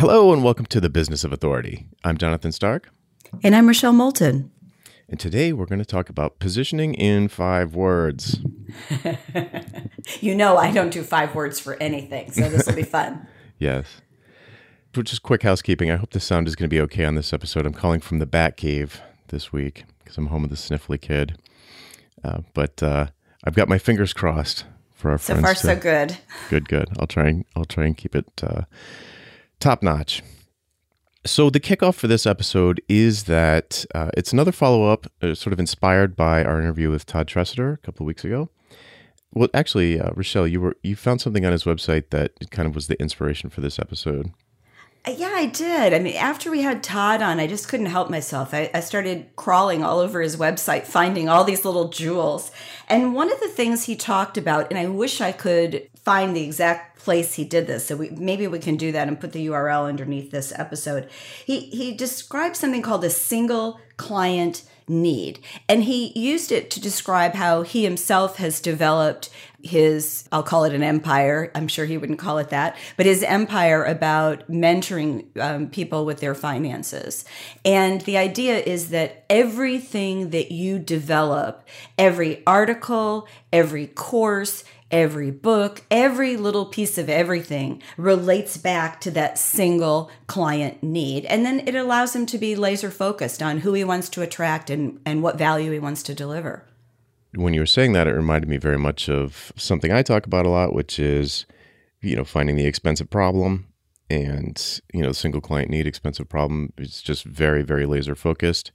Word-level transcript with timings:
Hello 0.00 0.32
and 0.32 0.42
welcome 0.42 0.64
to 0.64 0.80
the 0.80 0.88
Business 0.88 1.24
of 1.24 1.32
Authority. 1.34 1.86
I'm 2.04 2.16
Jonathan 2.16 2.52
Stark. 2.52 2.88
And 3.44 3.54
I'm 3.54 3.66
Rochelle 3.66 3.92
Moulton. 3.92 4.50
And 5.10 5.20
today 5.20 5.52
we're 5.52 5.66
going 5.66 5.78
to 5.78 5.84
talk 5.84 6.08
about 6.08 6.38
positioning 6.38 6.94
in 6.94 7.28
five 7.28 7.74
words. 7.74 8.40
you 10.22 10.34
know, 10.34 10.56
I 10.56 10.72
don't 10.72 10.88
do 10.88 11.02
five 11.02 11.34
words 11.34 11.60
for 11.60 11.74
anything, 11.82 12.32
so 12.32 12.48
this 12.48 12.66
will 12.66 12.76
be 12.76 12.82
fun. 12.98 13.28
yes. 13.58 14.00
Just 14.94 15.22
quick 15.22 15.42
housekeeping. 15.42 15.90
I 15.90 15.96
hope 15.96 16.12
the 16.12 16.18
sound 16.18 16.48
is 16.48 16.56
going 16.56 16.70
to 16.70 16.74
be 16.74 16.80
okay 16.80 17.04
on 17.04 17.14
this 17.14 17.34
episode. 17.34 17.66
I'm 17.66 17.74
calling 17.74 18.00
from 18.00 18.20
the 18.20 18.26
Bat 18.26 18.56
Cave 18.56 19.02
this 19.28 19.52
week 19.52 19.84
because 19.98 20.16
I'm 20.16 20.28
home 20.28 20.40
with 20.40 20.50
the 20.50 20.56
sniffly 20.56 20.98
kid. 20.98 21.36
Uh, 22.24 22.40
but 22.54 22.82
uh, 22.82 23.08
I've 23.44 23.54
got 23.54 23.68
my 23.68 23.76
fingers 23.76 24.14
crossed 24.14 24.64
for 24.94 25.10
our 25.10 25.18
so 25.18 25.34
friends. 25.34 25.60
So 25.60 25.68
far, 25.68 25.74
to, 25.74 25.82
so 25.82 25.82
good. 25.82 26.18
Good, 26.48 26.68
good. 26.70 26.88
I'll 26.98 27.06
try 27.06 27.28
and 27.28 27.44
I'll 27.54 27.66
try 27.66 27.84
and 27.84 27.94
keep 27.94 28.16
it 28.16 28.42
uh, 28.42 28.62
top 29.60 29.82
notch. 29.82 30.22
So, 31.26 31.50
the 31.50 31.60
kickoff 31.60 31.96
for 31.96 32.08
this 32.08 32.26
episode 32.26 32.80
is 32.88 33.24
that 33.24 33.84
uh, 33.94 34.10
it's 34.16 34.32
another 34.32 34.52
follow 34.52 34.90
up, 34.90 35.06
uh, 35.20 35.34
sort 35.34 35.52
of 35.52 35.60
inspired 35.60 36.16
by 36.16 36.42
our 36.42 36.58
interview 36.58 36.90
with 36.90 37.04
Todd 37.04 37.28
Tresidder 37.28 37.74
a 37.74 37.76
couple 37.76 38.04
of 38.04 38.06
weeks 38.06 38.24
ago. 38.24 38.48
Well, 39.32 39.48
actually, 39.52 40.00
uh, 40.00 40.10
Rochelle, 40.14 40.46
you 40.46 40.62
were 40.62 40.76
you 40.82 40.96
found 40.96 41.20
something 41.20 41.44
on 41.44 41.52
his 41.52 41.64
website 41.64 42.08
that 42.10 42.32
kind 42.50 42.66
of 42.66 42.74
was 42.74 42.86
the 42.86 42.98
inspiration 43.00 43.50
for 43.50 43.60
this 43.60 43.78
episode. 43.78 44.32
Uh, 45.06 45.14
yeah, 45.16 45.32
I 45.32 45.46
did. 45.46 45.94
I 45.94 45.98
mean, 45.98 46.16
after 46.16 46.50
we 46.50 46.60
had 46.60 46.82
Todd 46.82 47.22
on, 47.22 47.40
I 47.40 47.46
just 47.46 47.68
couldn't 47.68 47.86
help 47.86 48.10
myself. 48.10 48.52
I, 48.52 48.70
I, 48.74 48.80
started 48.80 49.34
crawling 49.34 49.82
all 49.82 49.98
over 49.98 50.20
his 50.20 50.36
website, 50.36 50.84
finding 50.84 51.26
all 51.26 51.42
these 51.42 51.64
little 51.64 51.88
jewels. 51.88 52.50
And 52.86 53.14
one 53.14 53.32
of 53.32 53.40
the 53.40 53.48
things 53.48 53.84
he 53.84 53.96
talked 53.96 54.36
about, 54.36 54.68
and 54.70 54.78
I 54.78 54.88
wish 54.88 55.22
I 55.22 55.32
could 55.32 55.88
find 55.96 56.36
the 56.36 56.44
exact 56.44 56.98
place 56.98 57.34
he 57.34 57.44
did 57.44 57.66
this, 57.66 57.86
so 57.86 57.96
we, 57.96 58.10
maybe 58.10 58.46
we 58.46 58.58
can 58.58 58.76
do 58.76 58.92
that 58.92 59.08
and 59.08 59.18
put 59.18 59.32
the 59.32 59.46
URL 59.46 59.88
underneath 59.88 60.30
this 60.30 60.52
episode. 60.58 61.08
He 61.46 61.60
he 61.60 61.94
described 61.94 62.56
something 62.56 62.82
called 62.82 63.04
a 63.04 63.10
single 63.10 63.80
client 63.96 64.64
need. 64.90 65.38
And 65.68 65.84
he 65.84 66.18
used 66.18 66.52
it 66.52 66.70
to 66.72 66.80
describe 66.80 67.34
how 67.34 67.62
he 67.62 67.84
himself 67.84 68.36
has 68.36 68.60
developed 68.60 69.30
his, 69.62 70.28
I'll 70.32 70.42
call 70.42 70.64
it 70.64 70.74
an 70.74 70.82
empire. 70.82 71.50
I'm 71.54 71.68
sure 71.68 71.84
he 71.84 71.98
wouldn't 71.98 72.18
call 72.18 72.38
it 72.38 72.50
that, 72.50 72.76
but 72.96 73.06
his 73.06 73.22
empire 73.22 73.84
about 73.84 74.50
mentoring 74.50 75.24
um, 75.40 75.68
people 75.68 76.04
with 76.04 76.20
their 76.20 76.34
finances. 76.34 77.24
And 77.64 78.00
the 78.02 78.16
idea 78.16 78.58
is 78.58 78.90
that 78.90 79.24
everything 79.28 80.30
that 80.30 80.52
you 80.52 80.78
develop, 80.78 81.66
every 81.98 82.42
article, 82.46 83.28
every 83.52 83.86
course, 83.86 84.64
every 84.90 85.30
book, 85.30 85.82
every 85.90 86.36
little 86.36 86.66
piece 86.66 86.98
of 86.98 87.08
everything 87.08 87.82
relates 87.96 88.56
back 88.56 89.00
to 89.00 89.10
that 89.12 89.38
single 89.38 90.10
client 90.26 90.82
need. 90.82 91.24
And 91.26 91.44
then 91.44 91.60
it 91.60 91.74
allows 91.74 92.14
him 92.14 92.26
to 92.26 92.38
be 92.38 92.56
laser 92.56 92.90
focused 92.90 93.42
on 93.42 93.58
who 93.58 93.72
he 93.74 93.84
wants 93.84 94.08
to 94.10 94.22
attract 94.22 94.70
and, 94.70 95.00
and 95.06 95.22
what 95.22 95.38
value 95.38 95.70
he 95.70 95.78
wants 95.78 96.02
to 96.04 96.14
deliver. 96.14 96.64
When 97.34 97.54
you 97.54 97.60
were 97.60 97.66
saying 97.66 97.92
that, 97.92 98.06
it 98.06 98.12
reminded 98.12 98.48
me 98.48 98.56
very 98.56 98.78
much 98.78 99.08
of 99.08 99.52
something 99.56 99.92
I 99.92 100.02
talk 100.02 100.26
about 100.26 100.46
a 100.46 100.50
lot, 100.50 100.74
which 100.74 100.98
is, 100.98 101.46
you 102.00 102.16
know, 102.16 102.24
finding 102.24 102.56
the 102.56 102.66
expensive 102.66 103.08
problem 103.08 103.68
and, 104.08 104.80
you 104.92 105.02
know, 105.02 105.12
single 105.12 105.40
client 105.40 105.70
need 105.70 105.86
expensive 105.86 106.28
problem. 106.28 106.72
It's 106.76 107.00
just 107.00 107.24
very, 107.24 107.62
very 107.62 107.86
laser 107.86 108.16
focused. 108.16 108.72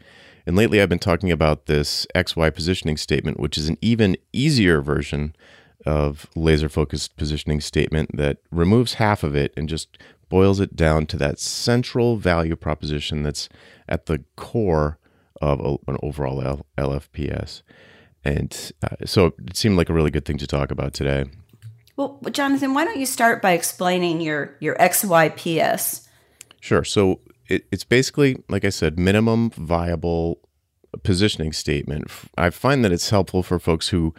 And 0.47 0.55
lately 0.55 0.81
I've 0.81 0.89
been 0.89 0.99
talking 0.99 1.31
about 1.31 1.65
this 1.65 2.07
XY 2.15 2.53
positioning 2.55 2.95
statement, 2.95 3.39
which 3.39 3.57
is 3.57 3.67
an 3.67 3.77
even 3.81 4.15
easier 4.31 4.81
version 4.81 5.35
of 5.85 6.27
laser 6.35 6.69
focused 6.69 7.17
positioning 7.17 7.59
statement 7.59 8.15
that 8.15 8.37
removes 8.51 8.95
half 8.95 9.23
of 9.23 9.35
it 9.35 9.53
and 9.57 9.67
just 9.67 9.97
boils 10.29 10.59
it 10.59 10.75
down 10.75 11.05
to 11.07 11.17
that 11.17 11.39
central 11.39 12.15
value 12.15 12.55
proposition 12.55 13.21
that's 13.21 13.49
at 13.89 14.05
the 14.05 14.23
core 14.35 14.97
of 15.41 15.59
an 15.87 15.97
overall 16.01 16.63
LFPS. 16.77 17.61
And 18.25 18.71
uh, 18.83 19.05
so 19.05 19.33
it 19.47 19.55
seemed 19.55 19.77
like 19.77 19.89
a 19.89 19.93
really 19.93 20.11
good 20.11 20.25
thing 20.25 20.37
to 20.39 20.47
talk 20.47 20.71
about 20.71 20.93
today. 20.93 21.25
Well, 21.95 22.19
Jonathan, 22.31 22.73
why 22.73 22.83
don't 22.83 22.97
you 22.97 23.05
start 23.05 23.41
by 23.41 23.51
explaining 23.51 24.19
your, 24.19 24.57
your 24.59 24.75
XYPS? 24.75 26.07
Sure. 26.59 26.83
So 26.83 27.21
it, 27.47 27.65
it's 27.71 27.83
basically, 27.83 28.43
like 28.49 28.65
I 28.65 28.69
said, 28.69 28.99
minimum 28.99 29.51
viable 29.51 30.39
positioning 31.03 31.53
statement. 31.53 32.09
I 32.37 32.49
find 32.49 32.83
that 32.83 32.91
it's 32.91 33.09
helpful 33.09 33.43
for 33.43 33.59
folks 33.59 33.89
who 33.89 34.13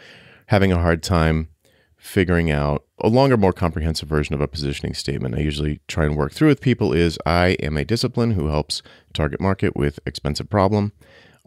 having 0.47 0.73
a 0.73 0.81
hard 0.81 1.03
time 1.03 1.49
figuring 1.97 2.51
out 2.51 2.85
a 3.01 3.09
longer, 3.09 3.37
more 3.37 3.53
comprehensive 3.53 4.09
version 4.09 4.35
of 4.35 4.41
a 4.41 4.47
positioning 4.47 4.95
statement 4.95 5.35
I 5.35 5.41
usually 5.41 5.81
try 5.89 6.05
and 6.05 6.17
work 6.17 6.33
through 6.33 6.49
with 6.49 6.61
people 6.61 6.93
is 6.93 7.19
I 7.27 7.49
am 7.61 7.77
a 7.77 7.85
discipline 7.85 8.33
who 8.33 8.47
helps 8.47 8.83
target 9.13 9.41
market 9.41 9.77
with 9.77 9.99
expensive 10.07 10.49
problem. 10.49 10.93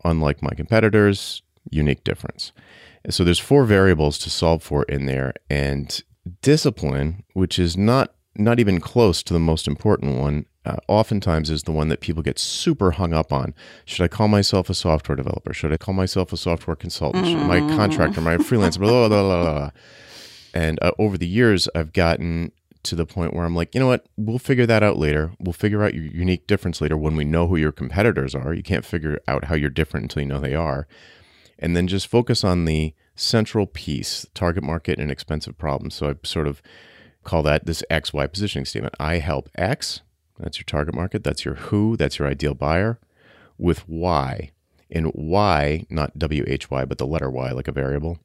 Unlike 0.03 0.41
my 0.41 0.51
competitors, 0.51 1.41
unique 1.69 2.03
difference. 2.03 2.51
And 3.03 3.13
so 3.13 3.23
there's 3.23 3.39
four 3.39 3.65
variables 3.65 4.17
to 4.19 4.29
solve 4.29 4.63
for 4.63 4.83
in 4.83 5.05
there. 5.05 5.33
And 5.49 6.01
discipline, 6.41 7.23
which 7.33 7.59
is 7.59 7.77
not 7.77 8.13
not 8.35 8.59
even 8.59 8.79
close 8.79 9.21
to 9.23 9.33
the 9.33 9.39
most 9.39 9.67
important 9.67 10.17
one, 10.17 10.45
uh, 10.65 10.77
oftentimes 10.87 11.49
is 11.49 11.63
the 11.63 11.71
one 11.71 11.89
that 11.89 11.99
people 11.99 12.23
get 12.23 12.39
super 12.39 12.91
hung 12.91 13.13
up 13.13 13.33
on. 13.33 13.53
Should 13.85 14.03
I 14.03 14.07
call 14.07 14.27
myself 14.27 14.69
a 14.69 14.73
software 14.73 15.15
developer? 15.15 15.53
Should 15.53 15.73
I 15.73 15.77
call 15.77 15.93
myself 15.93 16.31
a 16.31 16.37
software 16.37 16.75
consultant? 16.75 17.25
Mm. 17.25 17.47
My 17.47 17.59
contractor, 17.75 18.21
my 18.21 18.37
freelancer, 18.37 18.79
blah, 18.79 18.89
blah, 18.89 19.07
blah, 19.07 19.23
blah. 19.23 19.43
blah. 19.43 19.69
And 20.53 20.79
uh, 20.81 20.91
over 20.97 21.17
the 21.17 21.27
years, 21.27 21.67
I've 21.75 21.91
gotten 21.91 22.51
to 22.83 22.95
the 22.95 23.05
point 23.05 23.33
where 23.33 23.45
I'm 23.45 23.55
like, 23.55 23.73
you 23.75 23.79
know 23.79 23.87
what? 23.87 24.05
We'll 24.17 24.39
figure 24.39 24.65
that 24.65 24.83
out 24.83 24.97
later. 24.97 25.31
We'll 25.39 25.53
figure 25.53 25.83
out 25.83 25.93
your 25.93 26.05
unique 26.05 26.47
difference 26.47 26.81
later 26.81 26.97
when 26.97 27.15
we 27.15 27.25
know 27.25 27.47
who 27.47 27.57
your 27.57 27.71
competitors 27.71 28.33
are. 28.33 28.53
You 28.53 28.63
can't 28.63 28.85
figure 28.85 29.19
out 29.27 29.45
how 29.45 29.55
you're 29.55 29.69
different 29.69 30.05
until 30.05 30.21
you 30.21 30.29
know 30.29 30.39
they 30.39 30.55
are. 30.55 30.87
And 31.59 31.75
then 31.75 31.87
just 31.87 32.07
focus 32.07 32.43
on 32.43 32.65
the 32.65 32.93
central 33.15 33.67
piece, 33.67 34.25
target 34.33 34.63
market 34.63 34.97
and 34.97 35.11
expensive 35.11 35.57
problems. 35.57 35.93
So 35.95 36.09
I 36.09 36.15
sort 36.23 36.47
of 36.47 36.61
call 37.23 37.43
that 37.43 37.65
this 37.65 37.83
XY 37.91 38.31
positioning 38.31 38.65
statement. 38.65 38.95
I 38.99 39.17
help 39.17 39.49
X, 39.55 40.01
that's 40.39 40.57
your 40.57 40.63
target 40.63 40.95
market, 40.95 41.23
that's 41.23 41.43
your 41.43 41.55
who, 41.55 41.97
that's 41.97 42.17
your 42.17 42.29
ideal 42.29 42.53
buyer, 42.53 42.97
with 43.57 43.87
Y. 43.89 44.51
And 44.89 45.11
Y, 45.13 45.85
not 45.89 46.17
WHY, 46.17 46.85
but 46.85 46.97
the 46.97 47.05
letter 47.05 47.29
Y 47.29 47.51
like 47.51 47.67
a 47.67 47.73
variable, 47.73 48.17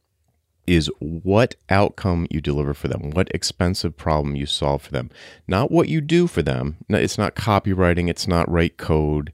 is 0.67 0.91
what 0.99 1.57
outcome 1.69 2.27
you 2.31 2.41
deliver 2.41 2.73
for 2.73 2.89
them, 2.89 3.11
what 3.11 3.29
expensive 3.35 3.97
problem 3.97 4.35
you 4.35 4.47
solve 4.47 4.81
for 4.81 4.93
them, 4.93 5.11
not 5.47 5.71
what 5.71 5.89
you 5.91 6.01
do 6.01 6.27
for 6.27 6.41
them. 6.41 6.77
It's 6.89 7.19
not 7.19 7.35
copywriting, 7.35 8.09
it's 8.09 8.27
not 8.27 8.51
write 8.51 8.79
code, 8.79 9.33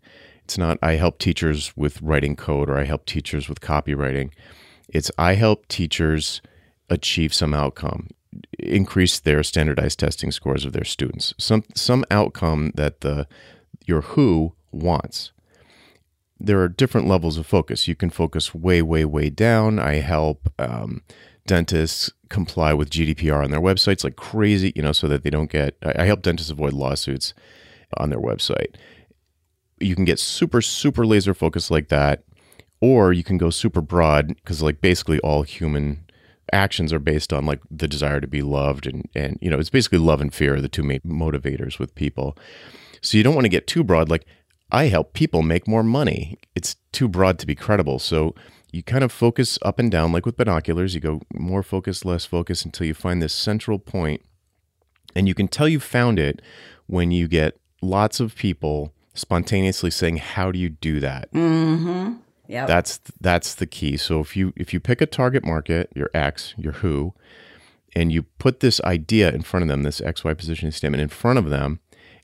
it's 0.50 0.58
not 0.58 0.78
I 0.82 0.94
help 0.94 1.20
teachers 1.20 1.76
with 1.76 2.02
writing 2.02 2.34
code 2.34 2.68
or 2.68 2.76
I 2.76 2.82
help 2.82 3.06
teachers 3.06 3.48
with 3.48 3.60
copywriting. 3.60 4.32
It's 4.88 5.08
I 5.16 5.34
help 5.34 5.68
teachers 5.68 6.42
achieve 6.88 7.32
some 7.32 7.54
outcome, 7.54 8.08
increase 8.58 9.20
their 9.20 9.44
standardized 9.44 10.00
testing 10.00 10.32
scores 10.32 10.64
of 10.64 10.72
their 10.72 10.82
students, 10.82 11.34
some 11.38 11.62
some 11.76 12.04
outcome 12.10 12.72
that 12.74 13.02
the 13.02 13.28
your 13.86 14.00
who 14.00 14.54
wants 14.72 15.30
there 16.42 16.60
are 16.60 16.68
different 16.68 17.06
levels 17.06 17.36
of 17.36 17.46
focus. 17.46 17.86
You 17.86 17.94
can 17.94 18.08
focus 18.10 18.54
way, 18.54 18.80
way, 18.80 19.04
way 19.04 19.28
down. 19.28 19.78
I 19.78 19.96
help 19.96 20.50
um, 20.58 21.02
dentists 21.46 22.10
comply 22.30 22.72
with 22.72 22.88
GDPR 22.88 23.44
on 23.44 23.50
their 23.50 23.60
websites 23.60 24.02
like 24.02 24.16
crazy, 24.16 24.72
you 24.74 24.80
know, 24.80 24.92
so 24.92 25.06
that 25.06 25.22
they 25.22 25.30
don't 25.30 25.50
get. 25.50 25.76
I, 25.84 26.06
help 26.06 26.22
dentists 26.22 26.50
avoid 26.50 26.72
lawsuits 26.72 27.34
on 27.98 28.08
their 28.08 28.18
website. 28.18 28.74
You 29.80 29.94
can 29.94 30.04
get 30.04 30.18
super, 30.18 30.60
super 30.60 31.06
laser 31.06 31.34
focused 31.34 31.70
like 31.70 31.88
that, 31.88 32.24
or 32.80 33.12
you 33.12 33.24
can 33.24 33.38
go 33.38 33.50
super 33.50 33.80
broad 33.80 34.28
because, 34.28 34.62
like, 34.62 34.80
basically 34.80 35.18
all 35.20 35.42
human 35.42 36.04
actions 36.52 36.92
are 36.92 36.98
based 36.98 37.32
on 37.32 37.46
like 37.46 37.60
the 37.70 37.86
desire 37.86 38.20
to 38.20 38.26
be 38.26 38.42
loved 38.42 38.84
and 38.84 39.08
and 39.14 39.38
you 39.40 39.48
know 39.48 39.56
it's 39.56 39.70
basically 39.70 39.98
love 39.98 40.20
and 40.20 40.34
fear 40.34 40.56
are 40.56 40.60
the 40.60 40.68
two 40.68 40.82
main 40.82 40.98
motivators 41.06 41.78
with 41.78 41.94
people 41.94 42.36
so 43.00 43.16
you 43.16 43.22
don't 43.22 43.36
want 43.36 43.44
to 43.44 43.48
get 43.48 43.68
too 43.68 43.84
broad 43.84 44.08
like 44.08 44.26
I 44.72 44.86
help 44.86 45.14
people 45.14 45.42
make 45.42 45.66
more 45.66 45.82
money. 45.82 46.38
It's 46.54 46.76
too 46.92 47.08
broad 47.08 47.38
to 47.40 47.46
be 47.46 47.54
credible. 47.54 47.98
So 47.98 48.34
you 48.72 48.82
kind 48.82 49.02
of 49.02 49.10
focus 49.10 49.58
up 49.62 49.78
and 49.78 49.90
down, 49.90 50.12
like 50.12 50.24
with 50.24 50.36
binoculars. 50.36 50.94
You 50.94 51.00
go 51.00 51.20
more 51.34 51.62
focus, 51.62 52.04
less 52.04 52.24
focus 52.24 52.64
until 52.64 52.86
you 52.86 52.94
find 52.94 53.20
this 53.20 53.34
central 53.34 53.78
point. 53.78 54.22
And 55.16 55.26
you 55.26 55.34
can 55.34 55.48
tell 55.48 55.68
you 55.68 55.80
found 55.80 56.18
it 56.18 56.40
when 56.86 57.10
you 57.10 57.26
get 57.26 57.58
lots 57.82 58.20
of 58.20 58.36
people 58.36 58.94
spontaneously 59.14 59.90
saying, 59.90 60.18
"How 60.18 60.52
do 60.52 60.58
you 60.58 60.68
do 60.68 61.00
that?" 61.00 61.32
Mm-hmm. 61.32 62.14
Yeah, 62.48 62.66
that's 62.66 63.00
that's 63.20 63.54
the 63.54 63.66
key. 63.66 63.96
So 63.96 64.20
if 64.20 64.36
you 64.36 64.52
if 64.56 64.72
you 64.72 64.80
pick 64.80 65.00
a 65.00 65.06
target 65.06 65.44
market, 65.44 65.90
your 65.94 66.10
X, 66.14 66.54
your 66.56 66.74
who, 66.74 67.14
and 67.94 68.12
you 68.12 68.24
put 68.24 68.60
this 68.60 68.80
idea 68.82 69.30
in 69.30 69.42
front 69.42 69.62
of 69.62 69.68
them, 69.68 69.82
this 69.82 70.00
XY 70.00 70.36
positioning 70.36 70.72
statement 70.72 71.02
in 71.02 71.08
front 71.08 71.38
of 71.38 71.50
them, 71.50 71.80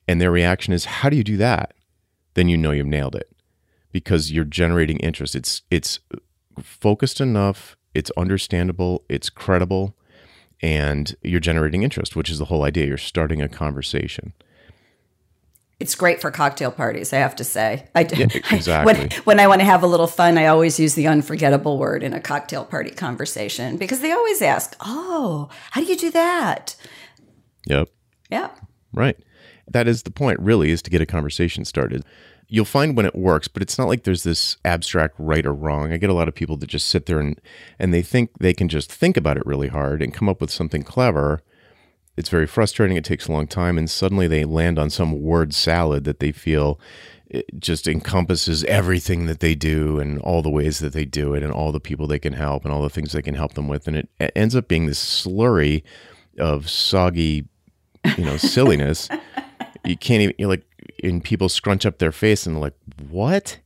and 0.09 0.21
their 0.21 0.31
reaction 0.31 0.73
is, 0.73 0.85
"How 0.87 1.09
do 1.11 1.17
you 1.17 1.25
do 1.25 1.37
that?" 1.37 1.75
then 2.37 2.49
you 2.49 2.57
know 2.57 2.71
you've 2.71 2.87
nailed 2.87 3.17
it 3.17 3.33
because 3.91 4.31
you're 4.31 4.45
generating 4.45 4.99
interest. 4.99 5.35
It's 5.35 5.63
it's 5.71 5.99
focused 6.63 7.21
enough, 7.21 7.77
it's 7.95 8.11
understandable, 8.17 9.05
it's 9.09 9.31
credible, 9.31 9.97
and 10.63 11.17
you're 11.23 11.41
generating 11.41 11.83
interest, 11.83 12.15
which 12.15 12.31
is 12.31 12.39
the 12.39 12.45
whole 12.45 12.63
idea. 12.63 12.87
You're 12.87 12.99
starting 12.99 13.43
a 13.43 13.49
conversation. 13.49 14.35
It's 15.79 15.95
great 15.95 16.21
for 16.21 16.31
cocktail 16.31 16.71
parties, 16.71 17.13
I 17.13 17.19
have 17.19 17.37
to 17.37 17.45
say. 17.45 17.87
I 17.95 18.03
do. 18.03 18.17
Yeah, 18.17 18.27
exactly. 18.51 18.95
when, 18.95 19.11
when 19.25 19.41
I 19.41 19.47
want 19.47 19.61
to 19.61 19.67
have 19.67 19.83
a 19.83 19.87
little 19.87 20.07
fun, 20.07 20.39
I 20.39 20.47
always 20.47 20.81
use 20.81 20.95
the 20.95 21.07
unforgettable 21.07 21.79
word 21.79 22.03
in 22.03 22.15
a 22.15 22.21
cocktail 22.21 22.65
party 22.65 22.91
conversation 22.91 23.77
because 23.77 24.01
they 24.01 24.13
always 24.13 24.41
ask, 24.41 24.75
"Oh, 24.81 25.49
how 25.71 25.83
do 25.83 25.87
you 25.87 25.97
do 25.97 26.11
that?" 26.13 26.77
Yep. 27.67 27.89
Yeah. 28.31 28.51
Right. 28.93 29.17
That 29.69 29.89
is 29.89 30.05
the 30.05 30.11
point, 30.11 30.41
really, 30.41 30.71
is 30.71 30.83
to 30.83 30.91
get 30.91 31.01
a 31.01 31.07
conversation 31.07 31.65
started. 31.65 32.05
You'll 32.49 32.65
find 32.65 32.97
when 32.97 33.07
it 33.07 33.17
works, 33.17 33.49
but 33.49 33.61
it's 33.61 33.77
not 33.77 33.89
like 33.89 34.05
there's 34.05 34.23
this 34.23 34.57
abstract 34.65 35.17
right 35.19 35.45
or 35.45 35.53
wrong. 35.53 35.93
I 35.93 35.97
get 35.97 36.11
a 36.11 36.15
lot 36.15 36.29
of 36.29 36.35
people 36.35 36.57
that 36.59 36.69
just 36.69 36.87
sit 36.87 37.07
there 37.07 37.19
and, 37.19 37.41
and 37.79 37.93
they 37.93 38.03
think 38.03 38.31
they 38.39 38.55
can 38.55 38.69
just 38.69 38.91
think 38.91 39.17
about 39.17 39.37
it 39.37 39.45
really 39.45 39.69
hard 39.69 40.01
and 40.01 40.15
come 40.15 40.29
up 40.29 40.41
with 40.41 40.51
something 40.51 40.85
clever. 40.85 41.43
It's 42.17 42.29
very 42.29 42.47
frustrating. 42.47 42.97
It 42.97 43.05
takes 43.05 43.29
a 43.29 43.33
long 43.33 43.47
time. 43.47 43.77
And 43.77 43.91
suddenly 43.91 44.27
they 44.27 44.45
land 44.45 44.79
on 44.79 44.91
some 44.91 45.23
word 45.23 45.55
salad 45.55 46.05
that 46.05 46.21
they 46.21 46.33
feel 46.33 46.81
it 47.29 47.47
just 47.59 47.89
encompasses 47.89 48.63
everything 48.65 49.27
that 49.27 49.41
they 49.41 49.55
do 49.55 49.99
and 49.99 50.21
all 50.21 50.43
the 50.43 50.51
ways 50.51 50.79
that 50.79 50.93
they 50.93 51.05
do 51.05 51.35
it 51.35 51.43
and 51.43 51.53
all 51.53 51.73
the 51.73 51.81
people 51.81 52.07
they 52.07 52.21
can 52.21 52.33
help 52.33 52.65
and 52.65 52.73
all 52.73 52.83
the 52.83 52.91
things 52.91 53.13
they 53.13 53.23
can 53.23 53.35
help 53.35 53.55
them 53.55 53.67
with. 53.67 53.89
And 53.89 53.97
it 53.97 54.33
ends 54.37 54.55
up 54.55 54.69
being 54.69 54.87
this 54.87 55.05
slurry 55.05 55.83
of 56.39 56.71
soggy, 56.71 57.49
you 58.17 58.25
know, 58.25 58.37
silliness. 58.37 59.09
you 59.85 59.97
can't 59.97 60.23
even, 60.23 60.35
you're 60.39 60.49
like, 60.49 60.65
and 61.03 61.23
people 61.23 61.49
scrunch 61.49 61.85
up 61.85 61.99
their 61.99 62.13
face 62.13 62.47
and 62.47 62.61
like, 62.61 62.75
what? 63.09 63.59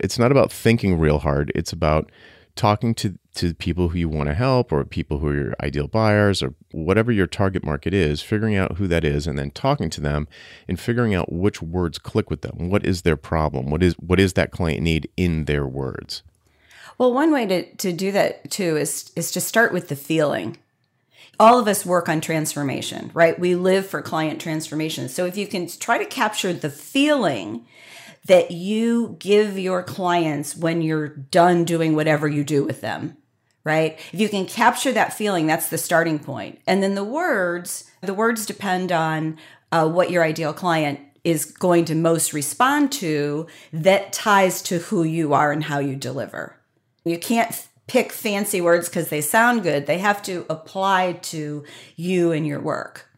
It's 0.00 0.18
not 0.18 0.32
about 0.32 0.50
thinking 0.50 0.98
real 0.98 1.20
hard. 1.20 1.52
It's 1.54 1.72
about 1.72 2.10
talking 2.56 2.94
to, 2.96 3.16
to 3.34 3.54
people 3.54 3.88
who 3.88 3.98
you 3.98 4.08
want 4.08 4.28
to 4.28 4.34
help 4.34 4.72
or 4.72 4.84
people 4.84 5.18
who 5.18 5.28
are 5.28 5.34
your 5.34 5.54
ideal 5.60 5.86
buyers 5.86 6.42
or 6.42 6.54
whatever 6.70 7.10
your 7.10 7.26
target 7.26 7.64
market 7.64 7.94
is, 7.94 8.20
figuring 8.22 8.56
out 8.56 8.76
who 8.76 8.86
that 8.86 9.04
is 9.04 9.26
and 9.26 9.38
then 9.38 9.50
talking 9.50 9.88
to 9.90 10.00
them 10.00 10.28
and 10.68 10.78
figuring 10.78 11.14
out 11.14 11.32
which 11.32 11.62
words 11.62 11.98
click 11.98 12.28
with 12.28 12.42
them. 12.42 12.68
What 12.68 12.84
is 12.84 13.02
their 13.02 13.16
problem? 13.16 13.70
What 13.70 13.82
is 13.82 13.94
what 13.94 14.20
is 14.20 14.34
that 14.34 14.50
client 14.50 14.82
need 14.82 15.08
in 15.16 15.46
their 15.46 15.66
words? 15.66 16.22
Well, 16.98 17.12
one 17.12 17.32
way 17.32 17.46
to, 17.46 17.74
to 17.76 17.92
do 17.92 18.12
that 18.12 18.50
too 18.50 18.76
is 18.76 19.10
is 19.16 19.32
to 19.32 19.40
start 19.40 19.72
with 19.72 19.88
the 19.88 19.96
feeling 19.96 20.58
all 21.40 21.58
of 21.58 21.66
us 21.66 21.84
work 21.84 22.08
on 22.08 22.20
transformation, 22.20 23.10
right? 23.14 23.38
We 23.38 23.54
live 23.54 23.86
for 23.86 24.02
client 24.02 24.40
transformation. 24.40 25.08
So 25.08 25.26
if 25.26 25.36
you 25.36 25.46
can 25.46 25.66
try 25.66 25.98
to 25.98 26.04
capture 26.04 26.52
the 26.52 26.70
feeling 26.70 27.66
that 28.26 28.52
you 28.52 29.16
give 29.18 29.58
your 29.58 29.82
clients 29.82 30.56
when 30.56 30.82
you're 30.82 31.08
done 31.08 31.64
doing 31.64 31.96
whatever 31.96 32.28
you 32.28 32.44
do 32.44 32.62
with 32.62 32.80
them, 32.80 33.16
right? 33.64 33.98
If 34.12 34.20
you 34.20 34.28
can 34.28 34.46
capture 34.46 34.92
that 34.92 35.12
feeling, 35.12 35.46
that's 35.46 35.68
the 35.68 35.78
starting 35.78 36.18
point. 36.18 36.60
And 36.66 36.82
then 36.82 36.94
the 36.94 37.04
words, 37.04 37.90
the 38.00 38.14
words 38.14 38.46
depend 38.46 38.92
on 38.92 39.38
uh, 39.70 39.88
what 39.88 40.10
your 40.10 40.24
ideal 40.24 40.52
client 40.52 41.00
is 41.24 41.44
going 41.44 41.84
to 41.86 41.94
most 41.94 42.32
respond 42.32 42.90
to 42.90 43.46
that 43.72 44.12
ties 44.12 44.60
to 44.62 44.78
who 44.78 45.04
you 45.04 45.32
are 45.34 45.52
and 45.52 45.64
how 45.64 45.78
you 45.78 45.94
deliver. 45.94 46.56
You 47.04 47.18
can't 47.18 47.66
pick 47.86 48.12
fancy 48.12 48.60
words 48.60 48.88
because 48.88 49.08
they 49.08 49.20
sound 49.20 49.62
good. 49.62 49.86
They 49.86 49.98
have 49.98 50.22
to 50.24 50.46
apply 50.48 51.12
to 51.22 51.64
you 51.96 52.32
and 52.32 52.46
your 52.46 52.60
work. 52.60 53.08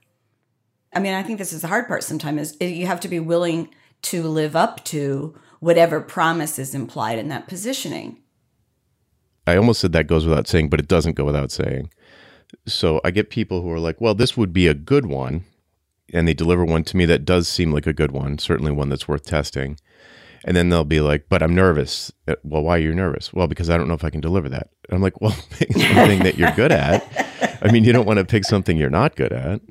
I 0.92 1.00
mean, 1.00 1.14
I 1.14 1.22
think 1.22 1.38
this 1.38 1.52
is 1.52 1.62
the 1.62 1.68
hard 1.68 1.88
part 1.88 2.02
sometimes 2.02 2.52
is 2.56 2.72
you 2.72 2.86
have 2.86 3.00
to 3.00 3.08
be 3.08 3.20
willing 3.20 3.70
to 4.02 4.22
live 4.22 4.54
up 4.54 4.84
to 4.84 5.34
whatever 5.60 6.00
promise 6.00 6.58
is 6.58 6.74
implied 6.74 7.18
in 7.18 7.28
that 7.28 7.48
positioning. 7.48 8.20
I 9.46 9.56
almost 9.56 9.80
said 9.80 9.92
that 9.92 10.06
goes 10.06 10.26
without 10.26 10.48
saying, 10.48 10.68
but 10.68 10.80
it 10.80 10.88
doesn't 10.88 11.14
go 11.14 11.24
without 11.24 11.50
saying. 11.50 11.90
So 12.66 13.00
I 13.04 13.10
get 13.10 13.30
people 13.30 13.62
who 13.62 13.70
are 13.70 13.80
like, 13.80 14.00
well, 14.00 14.14
this 14.14 14.36
would 14.36 14.52
be 14.52 14.66
a 14.66 14.74
good 14.74 15.06
one. 15.06 15.44
And 16.12 16.28
they 16.28 16.34
deliver 16.34 16.64
one 16.64 16.84
to 16.84 16.96
me 16.96 17.06
that 17.06 17.24
does 17.24 17.48
seem 17.48 17.72
like 17.72 17.86
a 17.86 17.92
good 17.92 18.12
one, 18.12 18.38
certainly 18.38 18.72
one 18.72 18.88
that's 18.88 19.08
worth 19.08 19.24
testing. 19.24 19.78
And 20.44 20.56
then 20.56 20.68
they'll 20.68 20.84
be 20.84 21.00
like, 21.00 21.26
but 21.28 21.42
I'm 21.42 21.54
nervous. 21.54 22.12
Uh, 22.28 22.34
well, 22.44 22.62
why 22.62 22.76
are 22.76 22.80
you 22.80 22.94
nervous? 22.94 23.32
Well, 23.32 23.46
because 23.46 23.70
I 23.70 23.78
don't 23.78 23.88
know 23.88 23.94
if 23.94 24.04
I 24.04 24.10
can 24.10 24.20
deliver 24.20 24.48
that. 24.50 24.68
And 24.88 24.96
I'm 24.96 25.02
like, 25.02 25.20
well, 25.20 25.34
pick 25.50 25.72
something 25.72 26.22
that 26.22 26.36
you're 26.36 26.52
good 26.52 26.72
at. 26.72 27.58
I 27.62 27.72
mean, 27.72 27.84
you 27.84 27.92
don't 27.92 28.06
want 28.06 28.18
to 28.18 28.24
pick 28.24 28.44
something 28.44 28.76
you're 28.76 28.90
not 28.90 29.16
good 29.16 29.32
at. 29.32 29.62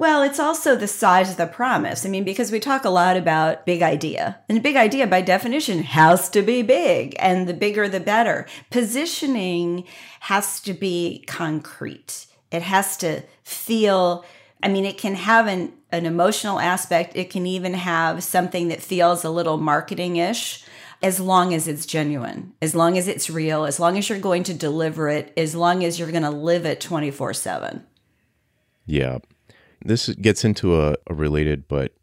Well, 0.00 0.22
it's 0.22 0.40
also 0.40 0.76
the 0.76 0.88
size 0.88 1.30
of 1.30 1.36
the 1.36 1.46
promise. 1.46 2.06
I 2.06 2.08
mean, 2.08 2.24
because 2.24 2.50
we 2.50 2.58
talk 2.58 2.86
a 2.86 2.90
lot 2.90 3.18
about 3.18 3.66
big 3.66 3.82
idea, 3.82 4.40
and 4.48 4.56
a 4.56 4.62
big 4.62 4.74
idea 4.74 5.06
by 5.06 5.20
definition 5.20 5.82
has 5.82 6.30
to 6.30 6.40
be 6.40 6.62
big, 6.62 7.14
and 7.18 7.46
the 7.46 7.52
bigger 7.52 7.86
the 7.86 8.00
better. 8.00 8.46
Positioning 8.70 9.84
has 10.20 10.58
to 10.60 10.72
be 10.72 11.22
concrete, 11.26 12.26
it 12.50 12.62
has 12.62 12.96
to 12.96 13.24
feel 13.44 14.24
I 14.62 14.68
mean, 14.68 14.86
it 14.86 14.96
can 14.96 15.14
have 15.14 15.46
an, 15.46 15.72
an 15.90 16.06
emotional 16.06 16.58
aspect. 16.58 17.16
It 17.16 17.30
can 17.30 17.46
even 17.46 17.74
have 17.74 18.22
something 18.22 18.68
that 18.68 18.82
feels 18.82 19.24
a 19.24 19.30
little 19.30 19.58
marketing 19.58 20.16
ish 20.16 20.64
as 21.02 21.18
long 21.18 21.54
as 21.54 21.66
it's 21.68 21.86
genuine, 21.86 22.52
as 22.60 22.74
long 22.74 22.96
as 22.96 23.08
it's 23.08 23.30
real, 23.30 23.64
as 23.64 23.80
long 23.80 23.96
as 23.96 24.08
you're 24.08 24.18
going 24.18 24.44
to 24.44 24.54
deliver 24.54 25.08
it, 25.08 25.32
as 25.36 25.54
long 25.54 25.84
as 25.84 25.98
you're 25.98 26.10
going 26.10 26.22
to 26.22 26.30
live 26.30 26.64
it 26.64 26.80
24 26.80 27.34
7. 27.34 27.86
Yeah. 28.86 29.18
This 29.82 30.08
gets 30.08 30.44
into 30.44 30.80
a, 30.80 30.96
a 31.06 31.14
related 31.14 31.68
but 31.68 31.94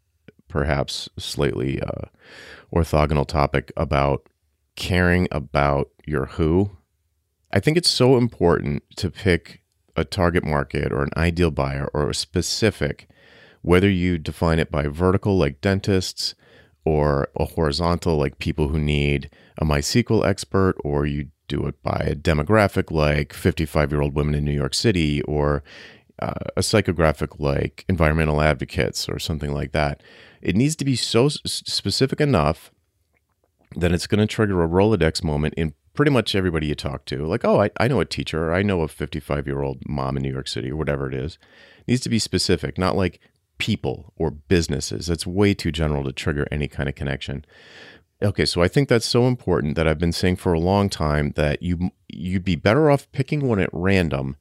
perhaps 0.48 1.08
slightly 1.18 1.80
uh, 1.80 2.06
orthogonal 2.74 3.26
topic 3.26 3.72
about 3.76 4.28
caring 4.76 5.28
about 5.30 5.90
your 6.06 6.26
who. 6.26 6.70
I 7.52 7.60
think 7.60 7.76
it's 7.76 7.90
so 7.90 8.16
important 8.16 8.82
to 8.96 9.10
pick 9.10 9.62
a 9.96 10.04
target 10.04 10.44
market 10.44 10.92
or 10.92 11.02
an 11.02 11.10
ideal 11.16 11.50
buyer 11.50 11.88
or 11.92 12.08
a 12.08 12.14
specific, 12.14 13.08
whether 13.62 13.90
you 13.90 14.18
define 14.18 14.58
it 14.58 14.70
by 14.70 14.86
vertical 14.86 15.36
like 15.36 15.60
dentists 15.60 16.34
or 16.84 17.28
a 17.36 17.44
horizontal 17.44 18.16
like 18.16 18.38
people 18.38 18.68
who 18.68 18.78
need 18.78 19.30
a 19.58 19.64
MySQL 19.64 20.24
expert, 20.24 20.76
or 20.84 21.04
you 21.04 21.28
do 21.48 21.66
it 21.66 21.82
by 21.82 22.04
a 22.06 22.14
demographic 22.14 22.90
like 22.90 23.32
55 23.32 23.90
year 23.90 24.00
old 24.00 24.14
women 24.14 24.34
in 24.34 24.44
New 24.44 24.52
York 24.52 24.74
City, 24.74 25.20
or 25.22 25.62
uh, 26.20 26.50
a 26.56 26.60
psychographic 26.60 27.38
like 27.38 27.84
environmental 27.88 28.40
advocates, 28.40 29.08
or 29.08 29.18
something 29.18 29.52
like 29.52 29.72
that. 29.72 30.02
It 30.40 30.56
needs 30.56 30.76
to 30.76 30.84
be 30.84 30.96
so 30.96 31.28
specific 31.28 32.20
enough 32.20 32.70
that 33.76 33.92
it's 33.92 34.06
going 34.06 34.20
to 34.20 34.26
trigger 34.26 34.62
a 34.62 34.68
Rolodex 34.68 35.22
moment 35.22 35.54
in 35.54 35.74
pretty 35.94 36.10
much 36.10 36.34
everybody 36.34 36.68
you 36.68 36.74
talk 36.74 37.04
to, 37.06 37.26
like, 37.26 37.44
oh, 37.44 37.60
I, 37.62 37.70
I 37.78 37.88
know 37.88 38.00
a 38.00 38.04
teacher, 38.04 38.48
or 38.48 38.54
I 38.54 38.62
know 38.62 38.82
a 38.82 38.88
55 38.88 39.46
year 39.46 39.62
old 39.62 39.78
mom 39.88 40.16
in 40.16 40.22
New 40.22 40.32
York 40.32 40.48
City, 40.48 40.70
or 40.70 40.76
whatever 40.76 41.08
it 41.08 41.14
is, 41.14 41.38
needs 41.86 42.00
to 42.02 42.08
be 42.08 42.18
specific, 42.18 42.78
not 42.78 42.96
like 42.96 43.20
people 43.58 44.12
or 44.16 44.30
businesses. 44.30 45.08
That's 45.08 45.26
way 45.26 45.54
too 45.54 45.72
general 45.72 46.04
to 46.04 46.12
trigger 46.12 46.46
any 46.50 46.68
kind 46.68 46.88
of 46.88 46.94
connection. 46.94 47.44
Okay, 48.22 48.44
so 48.44 48.62
I 48.62 48.68
think 48.68 48.88
that's 48.88 49.06
so 49.06 49.26
important 49.26 49.76
that 49.76 49.86
I've 49.86 49.98
been 49.98 50.12
saying 50.12 50.36
for 50.36 50.52
a 50.52 50.60
long 50.60 50.88
time 50.88 51.32
that 51.36 51.62
you 51.62 51.90
you'd 52.08 52.44
be 52.44 52.56
better 52.56 52.90
off 52.90 53.10
picking 53.12 53.46
one 53.46 53.60
at 53.60 53.70
random 53.72 54.36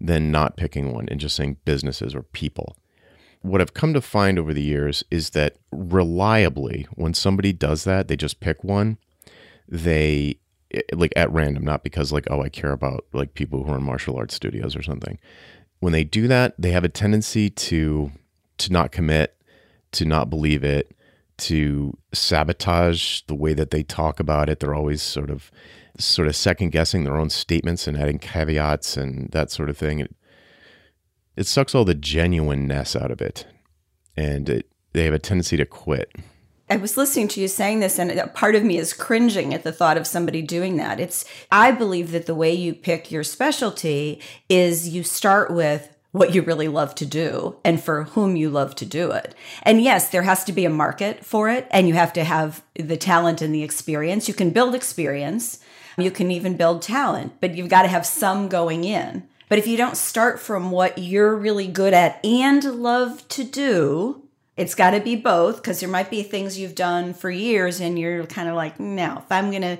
than 0.00 0.30
not 0.30 0.56
picking 0.56 0.92
one 0.92 1.08
and 1.08 1.20
just 1.20 1.36
saying 1.36 1.56
businesses 1.64 2.14
or 2.14 2.22
people. 2.22 2.76
What 3.42 3.60
I've 3.60 3.74
come 3.74 3.92
to 3.94 4.00
find 4.00 4.38
over 4.38 4.54
the 4.54 4.62
years 4.62 5.04
is 5.10 5.30
that 5.30 5.56
reliably, 5.70 6.86
when 6.94 7.14
somebody 7.14 7.52
does 7.52 7.84
that, 7.84 8.08
they 8.08 8.16
just 8.16 8.40
pick 8.40 8.64
one, 8.64 8.96
they 9.68 10.38
eh, 10.72 10.80
like 10.92 11.12
at 11.14 11.30
random, 11.30 11.64
not 11.64 11.84
because 11.84 12.12
like, 12.12 12.26
oh, 12.30 12.42
I 12.42 12.48
care 12.48 12.72
about 12.72 13.04
like 13.12 13.34
people 13.34 13.64
who 13.64 13.72
are 13.72 13.76
in 13.76 13.82
martial 13.82 14.16
arts 14.16 14.34
studios 14.34 14.74
or 14.74 14.82
something. 14.82 15.18
When 15.80 15.92
they 15.92 16.04
do 16.04 16.26
that, 16.28 16.54
they 16.58 16.70
have 16.70 16.84
a 16.84 16.88
tendency 16.88 17.50
to 17.50 18.12
to 18.56 18.72
not 18.72 18.92
commit, 18.92 19.36
to 19.92 20.04
not 20.04 20.30
believe 20.30 20.64
it, 20.64 20.96
to 21.36 21.96
sabotage 22.12 23.22
the 23.22 23.34
way 23.34 23.54
that 23.54 23.70
they 23.70 23.82
talk 23.82 24.20
about 24.20 24.48
it. 24.48 24.60
They're 24.60 24.74
always 24.74 25.02
sort 25.02 25.30
of 25.30 25.50
sort 25.98 26.26
of 26.26 26.34
second 26.34 26.70
guessing 26.70 27.04
their 27.04 27.16
own 27.16 27.30
statements 27.30 27.86
and 27.86 27.96
adding 27.96 28.18
caveats 28.18 28.96
and 28.96 29.30
that 29.30 29.50
sort 29.50 29.70
of 29.70 29.76
thing. 29.76 30.00
It, 30.00 30.14
it 31.36 31.46
sucks 31.46 31.74
all 31.74 31.84
the 31.84 31.94
genuineness 31.94 32.96
out 32.96 33.10
of 33.10 33.20
it. 33.20 33.46
And 34.16 34.48
it, 34.48 34.70
they 34.92 35.04
have 35.04 35.14
a 35.14 35.18
tendency 35.18 35.56
to 35.56 35.66
quit. 35.66 36.12
I 36.70 36.76
was 36.76 36.96
listening 36.96 37.28
to 37.28 37.40
you 37.40 37.48
saying 37.48 37.80
this, 37.80 37.98
and 37.98 38.32
part 38.34 38.54
of 38.54 38.64
me 38.64 38.78
is 38.78 38.94
cringing 38.94 39.52
at 39.52 39.64
the 39.64 39.72
thought 39.72 39.98
of 39.98 40.06
somebody 40.06 40.40
doing 40.40 40.76
that. 40.78 40.98
It's, 40.98 41.24
I 41.52 41.72
believe 41.72 42.10
that 42.12 42.26
the 42.26 42.34
way 42.34 42.54
you 42.54 42.74
pick 42.74 43.10
your 43.10 43.22
specialty 43.22 44.20
is 44.48 44.88
you 44.88 45.02
start 45.02 45.52
with 45.52 45.93
what 46.14 46.32
you 46.32 46.42
really 46.42 46.68
love 46.68 46.94
to 46.94 47.04
do 47.04 47.56
and 47.64 47.82
for 47.82 48.04
whom 48.04 48.36
you 48.36 48.48
love 48.48 48.76
to 48.76 48.86
do 48.86 49.10
it. 49.10 49.34
And 49.64 49.82
yes, 49.82 50.10
there 50.10 50.22
has 50.22 50.44
to 50.44 50.52
be 50.52 50.64
a 50.64 50.70
market 50.70 51.24
for 51.24 51.50
it, 51.50 51.66
and 51.72 51.88
you 51.88 51.94
have 51.94 52.12
to 52.12 52.22
have 52.22 52.62
the 52.76 52.96
talent 52.96 53.42
and 53.42 53.52
the 53.52 53.64
experience. 53.64 54.28
You 54.28 54.34
can 54.34 54.50
build 54.50 54.76
experience, 54.76 55.58
you 55.98 56.12
can 56.12 56.30
even 56.30 56.56
build 56.56 56.82
talent, 56.82 57.32
but 57.40 57.56
you've 57.56 57.68
got 57.68 57.82
to 57.82 57.88
have 57.88 58.06
some 58.06 58.48
going 58.48 58.84
in. 58.84 59.26
But 59.48 59.58
if 59.58 59.66
you 59.66 59.76
don't 59.76 59.96
start 59.96 60.38
from 60.38 60.70
what 60.70 60.98
you're 60.98 61.34
really 61.34 61.66
good 61.66 61.92
at 61.92 62.24
and 62.24 62.62
love 62.62 63.26
to 63.30 63.42
do, 63.42 64.22
it's 64.56 64.76
got 64.76 64.92
to 64.92 65.00
be 65.00 65.16
both 65.16 65.56
because 65.56 65.80
there 65.80 65.88
might 65.88 66.10
be 66.10 66.22
things 66.22 66.56
you've 66.56 66.76
done 66.76 67.12
for 67.12 67.28
years 67.28 67.80
and 67.80 67.98
you're 67.98 68.24
kind 68.26 68.48
of 68.48 68.54
like, 68.54 68.78
no, 68.78 69.18
if 69.18 69.32
I'm 69.32 69.50
going 69.50 69.62
to 69.62 69.78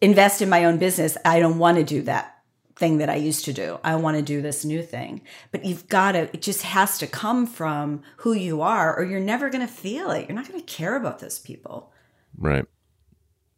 invest 0.00 0.42
in 0.42 0.48
my 0.48 0.64
own 0.64 0.78
business, 0.78 1.16
I 1.24 1.38
don't 1.38 1.58
want 1.58 1.78
to 1.78 1.84
do 1.84 2.02
that 2.02 2.37
thing 2.78 2.98
that 2.98 3.10
I 3.10 3.16
used 3.16 3.44
to 3.46 3.52
do. 3.52 3.78
I 3.82 3.96
want 3.96 4.16
to 4.16 4.22
do 4.22 4.40
this 4.40 4.64
new 4.64 4.82
thing. 4.82 5.20
But 5.50 5.64
you've 5.64 5.88
got 5.88 6.12
to, 6.12 6.20
it 6.32 6.40
just 6.40 6.62
has 6.62 6.98
to 6.98 7.06
come 7.06 7.46
from 7.46 8.02
who 8.18 8.32
you 8.32 8.62
are, 8.62 8.96
or 8.96 9.04
you're 9.04 9.20
never 9.20 9.50
going 9.50 9.66
to 9.66 9.72
feel 9.72 10.10
it. 10.10 10.28
You're 10.28 10.36
not 10.36 10.48
going 10.48 10.60
to 10.60 10.66
care 10.66 10.96
about 10.96 11.18
those 11.18 11.38
people. 11.38 11.92
Right. 12.36 12.64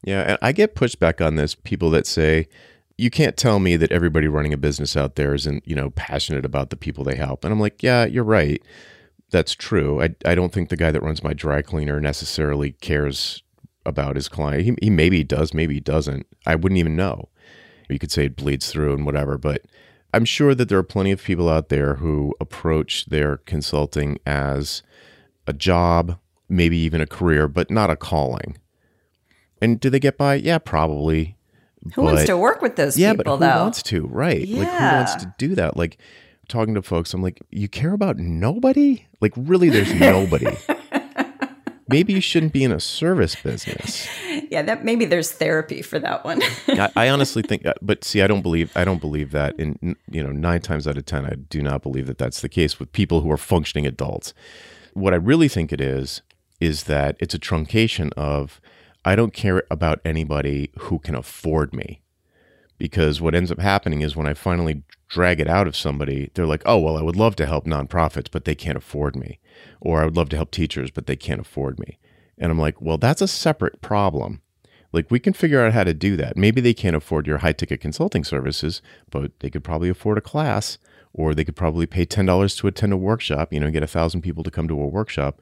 Yeah. 0.04 0.22
And 0.22 0.38
I 0.40 0.52
get 0.52 0.74
pushback 0.74 1.24
on 1.24 1.36
this 1.36 1.54
people 1.54 1.90
that 1.90 2.06
say, 2.06 2.48
you 2.96 3.10
can't 3.10 3.36
tell 3.36 3.60
me 3.60 3.76
that 3.76 3.92
everybody 3.92 4.28
running 4.28 4.52
a 4.52 4.58
business 4.58 4.96
out 4.96 5.16
there 5.16 5.34
isn't, 5.34 5.66
you 5.66 5.74
know, 5.74 5.90
passionate 5.90 6.44
about 6.44 6.68
the 6.68 6.76
people 6.76 7.02
they 7.02 7.16
help. 7.16 7.44
And 7.44 7.52
I'm 7.52 7.60
like, 7.60 7.82
yeah, 7.82 8.04
you're 8.04 8.24
right. 8.24 8.62
That's 9.30 9.54
true. 9.54 10.02
I, 10.02 10.14
I 10.26 10.34
don't 10.34 10.52
think 10.52 10.68
the 10.68 10.76
guy 10.76 10.90
that 10.90 11.02
runs 11.02 11.24
my 11.24 11.32
dry 11.32 11.62
cleaner 11.62 11.98
necessarily 11.98 12.72
cares 12.72 13.42
about 13.86 14.16
his 14.16 14.28
client. 14.28 14.64
He, 14.64 14.74
he 14.82 14.90
maybe 14.90 15.24
does, 15.24 15.54
maybe 15.54 15.74
he 15.74 15.80
doesn't. 15.80 16.26
I 16.44 16.56
wouldn't 16.56 16.78
even 16.78 16.94
know. 16.94 17.29
You 17.90 17.98
could 17.98 18.12
say 18.12 18.26
it 18.26 18.36
bleeds 18.36 18.70
through 18.70 18.94
and 18.94 19.04
whatever, 19.04 19.38
but 19.38 19.62
I'm 20.12 20.24
sure 20.24 20.54
that 20.54 20.68
there 20.68 20.78
are 20.78 20.84
plenty 20.84 21.12
of 21.12 21.22
people 21.22 21.48
out 21.48 21.68
there 21.68 21.94
who 21.94 22.34
approach 22.40 23.06
their 23.06 23.38
consulting 23.38 24.18
as 24.26 24.82
a 25.46 25.52
job, 25.52 26.18
maybe 26.48 26.76
even 26.78 27.00
a 27.00 27.06
career, 27.06 27.48
but 27.48 27.70
not 27.70 27.90
a 27.90 27.96
calling. 27.96 28.58
And 29.60 29.78
do 29.78 29.90
they 29.90 30.00
get 30.00 30.16
by? 30.16 30.34
Yeah, 30.36 30.58
probably. 30.58 31.36
Who 31.94 32.02
but, 32.02 32.04
wants 32.04 32.24
to 32.24 32.36
work 32.36 32.60
with 32.60 32.76
those 32.76 32.96
yeah, 32.98 33.12
people, 33.12 33.24
but 33.24 33.46
who 33.46 33.52
though? 33.52 33.62
wants 33.62 33.82
to? 33.84 34.06
Right. 34.06 34.46
Yeah. 34.46 34.60
Like, 34.60 34.68
who 34.68 34.96
wants 34.96 35.14
to 35.16 35.34
do 35.38 35.54
that? 35.54 35.76
Like, 35.76 35.98
talking 36.48 36.74
to 36.74 36.82
folks, 36.82 37.14
I'm 37.14 37.22
like, 37.22 37.40
you 37.50 37.68
care 37.68 37.92
about 37.92 38.18
nobody? 38.18 39.06
Like, 39.20 39.32
really, 39.36 39.70
there's 39.70 39.92
nobody. 39.94 40.56
maybe 41.90 42.12
you 42.12 42.20
shouldn't 42.20 42.52
be 42.52 42.64
in 42.64 42.72
a 42.72 42.80
service 42.80 43.36
business. 43.36 44.08
Yeah, 44.50 44.62
that 44.62 44.84
maybe 44.84 45.04
there's 45.04 45.30
therapy 45.30 45.80
for 45.80 46.00
that 46.00 46.24
one. 46.24 46.42
I, 46.68 46.90
I, 46.96 47.08
honestly 47.08 47.40
think, 47.40 47.64
uh, 47.64 47.74
but 47.80 48.02
see, 48.02 48.20
I 48.20 48.26
don't 48.26 48.42
believe 48.42 48.76
I 48.76 48.84
don't 48.84 49.00
believe 49.00 49.30
that. 49.30 49.54
In 49.60 49.96
you 50.10 50.24
know, 50.24 50.32
nine 50.32 50.60
times 50.60 50.88
out 50.88 50.96
of 50.96 51.04
ten, 51.04 51.24
I 51.24 51.34
do 51.34 51.62
not 51.62 51.82
believe 51.82 52.08
that 52.08 52.18
that's 52.18 52.40
the 52.40 52.48
case 52.48 52.80
with 52.80 52.90
people 52.90 53.20
who 53.20 53.30
are 53.30 53.36
functioning 53.36 53.86
adults. 53.86 54.34
What 54.92 55.12
I 55.12 55.18
really 55.18 55.46
think 55.46 55.72
it 55.72 55.80
is 55.80 56.22
is 56.58 56.84
that 56.84 57.16
it's 57.20 57.34
a 57.34 57.38
truncation 57.38 58.12
of 58.14 58.60
I 59.04 59.16
don't 59.16 59.32
care 59.32 59.62
about 59.70 60.00
anybody 60.04 60.72
who 60.78 60.98
can 60.98 61.14
afford 61.14 61.72
me. 61.72 62.02
Because 62.78 63.20
what 63.20 63.34
ends 63.34 63.52
up 63.52 63.58
happening 63.58 64.00
is 64.00 64.16
when 64.16 64.26
I 64.26 64.34
finally 64.34 64.82
drag 65.08 65.40
it 65.40 65.48
out 65.48 65.66
of 65.66 65.76
somebody, 65.76 66.30
they're 66.34 66.46
like, 66.46 66.62
oh, 66.64 66.78
well, 66.78 66.96
I 66.96 67.02
would 67.02 67.16
love 67.16 67.36
to 67.36 67.46
help 67.46 67.66
nonprofits, 67.66 68.28
but 68.30 68.46
they 68.46 68.54
can't 68.54 68.78
afford 68.78 69.16
me. 69.16 69.38
Or 69.80 70.00
I 70.00 70.04
would 70.04 70.16
love 70.16 70.28
to 70.30 70.36
help 70.36 70.50
teachers, 70.50 70.90
but 70.90 71.06
they 71.06 71.16
can't 71.16 71.40
afford 71.40 71.78
me. 71.78 71.98
And 72.38 72.50
I'm 72.50 72.58
like, 72.58 72.80
well, 72.80 72.98
that's 72.98 73.22
a 73.22 73.28
separate 73.28 73.80
problem. 73.80 74.40
Like, 74.92 75.10
we 75.10 75.20
can 75.20 75.32
figure 75.32 75.64
out 75.64 75.72
how 75.72 75.84
to 75.84 75.94
do 75.94 76.16
that. 76.16 76.36
Maybe 76.36 76.60
they 76.60 76.74
can't 76.74 76.96
afford 76.96 77.26
your 77.26 77.38
high 77.38 77.52
ticket 77.52 77.80
consulting 77.80 78.24
services, 78.24 78.82
but 79.10 79.38
they 79.38 79.50
could 79.50 79.62
probably 79.62 79.88
afford 79.88 80.18
a 80.18 80.22
class, 80.22 80.78
or 81.12 81.34
they 81.34 81.44
could 81.44 81.56
probably 81.56 81.86
pay 81.86 82.04
$10 82.04 82.58
to 82.58 82.66
attend 82.66 82.92
a 82.92 82.96
workshop, 82.96 83.52
you 83.52 83.60
know, 83.60 83.70
get 83.70 83.82
a 83.82 83.88
thousand 83.88 84.22
people 84.22 84.42
to 84.42 84.50
come 84.50 84.66
to 84.66 84.80
a 84.80 84.88
workshop. 84.88 85.40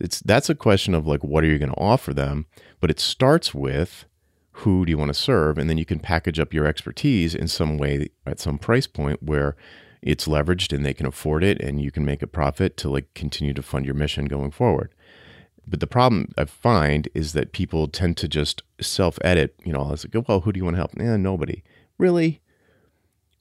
It's 0.00 0.20
that's 0.20 0.48
a 0.48 0.54
question 0.54 0.94
of 0.94 1.06
like, 1.06 1.22
what 1.22 1.44
are 1.44 1.48
you 1.48 1.58
going 1.58 1.72
to 1.72 1.80
offer 1.80 2.14
them? 2.14 2.46
But 2.80 2.90
it 2.90 3.00
starts 3.00 3.54
with 3.54 4.04
who 4.52 4.84
do 4.84 4.90
you 4.90 4.98
want 4.98 5.10
to 5.10 5.14
serve? 5.14 5.58
And 5.58 5.70
then 5.70 5.78
you 5.78 5.84
can 5.84 6.00
package 6.00 6.40
up 6.40 6.52
your 6.52 6.66
expertise 6.66 7.34
in 7.34 7.46
some 7.46 7.78
way 7.78 8.08
at 8.26 8.40
some 8.40 8.58
price 8.58 8.88
point 8.88 9.22
where 9.22 9.56
it's 10.02 10.28
leveraged 10.28 10.72
and 10.74 10.84
they 10.84 10.94
can 10.94 11.06
afford 11.06 11.42
it 11.44 11.60
and 11.60 11.80
you 11.80 11.90
can 11.90 12.04
make 12.04 12.22
a 12.22 12.26
profit 12.26 12.76
to 12.78 12.88
like 12.88 13.12
continue 13.14 13.54
to 13.54 13.62
fund 13.62 13.84
your 13.84 13.94
mission 13.94 14.26
going 14.26 14.50
forward. 14.50 14.94
But 15.66 15.80
the 15.80 15.86
problem 15.86 16.32
I 16.38 16.44
find 16.46 17.08
is 17.14 17.32
that 17.34 17.52
people 17.52 17.88
tend 17.88 18.16
to 18.18 18.28
just 18.28 18.62
self 18.80 19.18
edit. 19.22 19.54
You 19.64 19.72
know, 19.72 19.82
I 19.82 19.90
was 19.90 20.06
like, 20.06 20.28
well, 20.28 20.40
who 20.40 20.52
do 20.52 20.58
you 20.58 20.64
want 20.64 20.74
to 20.74 20.78
help? 20.78 20.92
Eh, 20.98 21.16
nobody. 21.16 21.62
Really? 21.98 22.40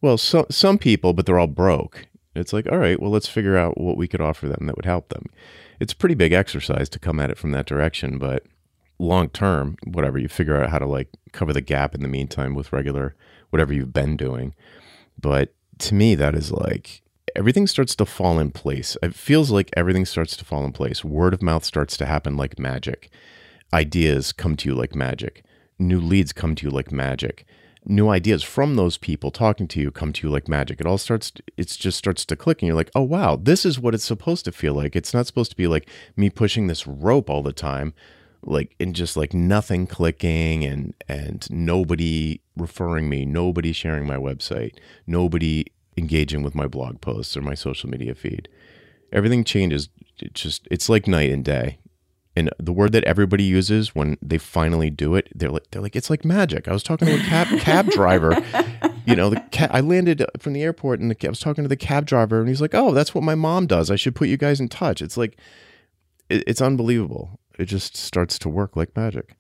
Well, 0.02 0.18
so, 0.18 0.46
some 0.50 0.78
people, 0.78 1.14
but 1.14 1.26
they're 1.26 1.40
all 1.40 1.48
broke. 1.48 2.08
It's 2.36 2.54
like, 2.54 2.68
all 2.72 2.78
right, 2.78 3.00
well, 3.00 3.10
let's 3.10 3.28
figure 3.28 3.58
out 3.58 3.80
what 3.80 3.98
we 3.98 4.08
could 4.08 4.22
offer 4.22 4.48
them 4.48 4.68
that 4.68 4.76
would 4.76 4.86
help 4.86 5.10
them. 5.10 5.26
It's 5.80 5.94
a 5.94 5.98
pretty 5.98 6.16
big 6.16 6.34
exercise 6.34 6.90
to 6.90 7.00
come 7.00 7.20
at 7.20 7.32
it 7.32 7.38
from 7.38 7.52
that 7.52 7.66
direction, 7.66 8.20
but 8.20 8.46
long 9.00 9.30
term, 9.30 9.76
whatever, 9.86 10.18
you 10.18 10.28
figure 10.28 10.62
out 10.62 10.70
how 10.70 10.80
to 10.80 10.86
like 10.86 11.10
cover 11.32 11.54
the 11.54 11.62
gap 11.62 11.96
in 11.96 12.02
the 12.02 12.08
meantime 12.08 12.54
with 12.54 12.74
regular, 12.74 13.16
whatever 13.50 13.74
you've 13.74 13.94
been 13.94 14.18
doing. 14.18 14.54
But 15.20 15.54
to 15.80 15.96
me, 15.96 16.16
that 16.16 16.36
is 16.36 16.52
like 16.52 17.02
everything 17.36 17.68
starts 17.68 17.96
to 17.96 18.06
fall 18.06 18.40
in 18.40 18.52
place. 18.52 18.98
It 19.04 19.14
feels 19.14 19.52
like 19.52 19.70
everything 19.78 20.06
starts 20.06 20.36
to 20.38 20.46
fall 20.46 20.66
in 20.66 20.72
place. 20.72 21.04
Word 21.04 21.34
of 21.34 21.42
mouth 21.42 21.64
starts 21.64 21.96
to 21.98 22.06
happen 22.06 22.36
like 22.36 22.58
magic. 22.58 23.10
Ideas 23.74 24.32
come 24.32 24.56
to 24.58 24.70
you 24.70 24.76
like 24.76 24.96
magic. 24.96 25.44
New 25.78 26.00
leads 26.00 26.34
come 26.34 26.56
to 26.56 26.66
you 26.66 26.72
like 26.72 26.92
magic. 26.92 27.46
New 27.86 28.10
ideas 28.10 28.44
from 28.44 28.76
those 28.76 28.98
people 28.98 29.32
talking 29.32 29.68
to 29.68 29.80
you 29.80 29.92
come 29.92 30.12
to 30.12 30.28
you 30.28 30.34
like 30.34 30.48
magic. 30.48 30.82
It 30.82 30.88
all 30.88 30.98
starts, 30.98 31.32
it 31.56 31.68
just 31.68 31.98
starts 31.98 32.26
to 32.26 32.36
click, 32.36 32.62
and 32.62 32.68
you're 32.68 32.76
like, 32.76 32.92
oh, 32.96 33.04
wow, 33.04 33.38
this 33.38 33.66
is 33.66 33.80
what 33.80 33.94
it's 33.94 34.04
supposed 34.04 34.44
to 34.46 34.52
feel 34.52 34.74
like. 34.74 34.96
It's 34.96 35.14
not 35.14 35.28
supposed 35.28 35.52
to 35.52 35.58
be 35.58 35.68
like 35.68 35.88
me 36.18 36.30
pushing 36.30 36.68
this 36.68 36.86
rope 36.86 37.30
all 37.30 37.44
the 37.44 37.54
time, 37.54 37.94
like, 38.48 38.76
and 38.80 38.96
just 38.96 39.18
like 39.18 39.34
nothing 39.34 39.88
clicking 39.88 40.64
and, 40.64 40.94
and 41.08 41.48
nobody 41.52 42.42
referring 42.56 43.10
me, 43.10 43.26
nobody 43.26 43.74
sharing 43.74 44.06
my 44.06 44.16
website, 44.18 44.76
nobody 45.06 45.66
engaging 45.98 46.44
with 46.44 46.56
my 46.56 46.68
blog 46.68 47.02
posts 47.02 47.36
or 47.36 47.42
my 47.42 47.56
social 47.56 47.90
media 47.90 48.16
feed. 48.16 48.48
Everything 49.12 49.44
changes. 49.44 49.90
It's 50.20 50.42
just 50.42 50.68
it's 50.70 50.90
like 50.90 51.08
night 51.08 51.32
and 51.32 51.44
day. 51.44 51.80
And 52.36 52.52
the 52.60 52.72
word 52.72 52.92
that 52.92 53.04
everybody 53.06 53.44
uses 53.44 53.96
when 53.96 54.18
they 54.22 54.38
finally 54.38 54.92
do 54.92 55.16
it, 55.16 55.28
they're 55.34 55.50
like 55.50 55.72
they're 55.72 55.82
like 55.82 55.96
it's 55.96 56.10
like 56.10 56.24
magic. 56.24 56.68
I 56.68 56.74
was 56.74 56.84
talking 56.84 57.08
to 57.08 57.16
a 57.16 57.20
cab 57.20 57.48
cab 57.60 57.90
driver. 57.90 58.38
You 59.06 59.16
know, 59.16 59.30
the 59.30 59.44
ca- 59.52 59.70
I 59.72 59.80
landed 59.82 60.24
from 60.38 60.54
the 60.54 60.62
airport 60.62 61.00
and 61.00 61.10
the, 61.10 61.18
I 61.26 61.30
was 61.30 61.40
talking 61.40 61.64
to 61.64 61.68
the 61.68 61.76
cab 61.76 62.06
driver 62.06 62.40
and 62.40 62.48
he's 62.48 62.62
like, 62.62 62.76
"Oh, 62.76 62.94
that's 62.94 63.16
what 63.16 63.24
my 63.24 63.36
mom 63.36 63.66
does. 63.66 63.90
I 63.90 63.96
should 63.96 64.16
put 64.16 64.28
you 64.28 64.38
guys 64.38 64.60
in 64.60 64.68
touch." 64.68 65.02
It's 65.02 65.18
like 65.18 65.38
it, 66.30 66.44
it's 66.46 66.62
unbelievable. 66.62 67.40
It 67.58 67.66
just 67.66 67.98
starts 67.98 68.38
to 68.40 68.50
work 68.50 68.76
like 68.76 68.96
magic. 68.96 69.36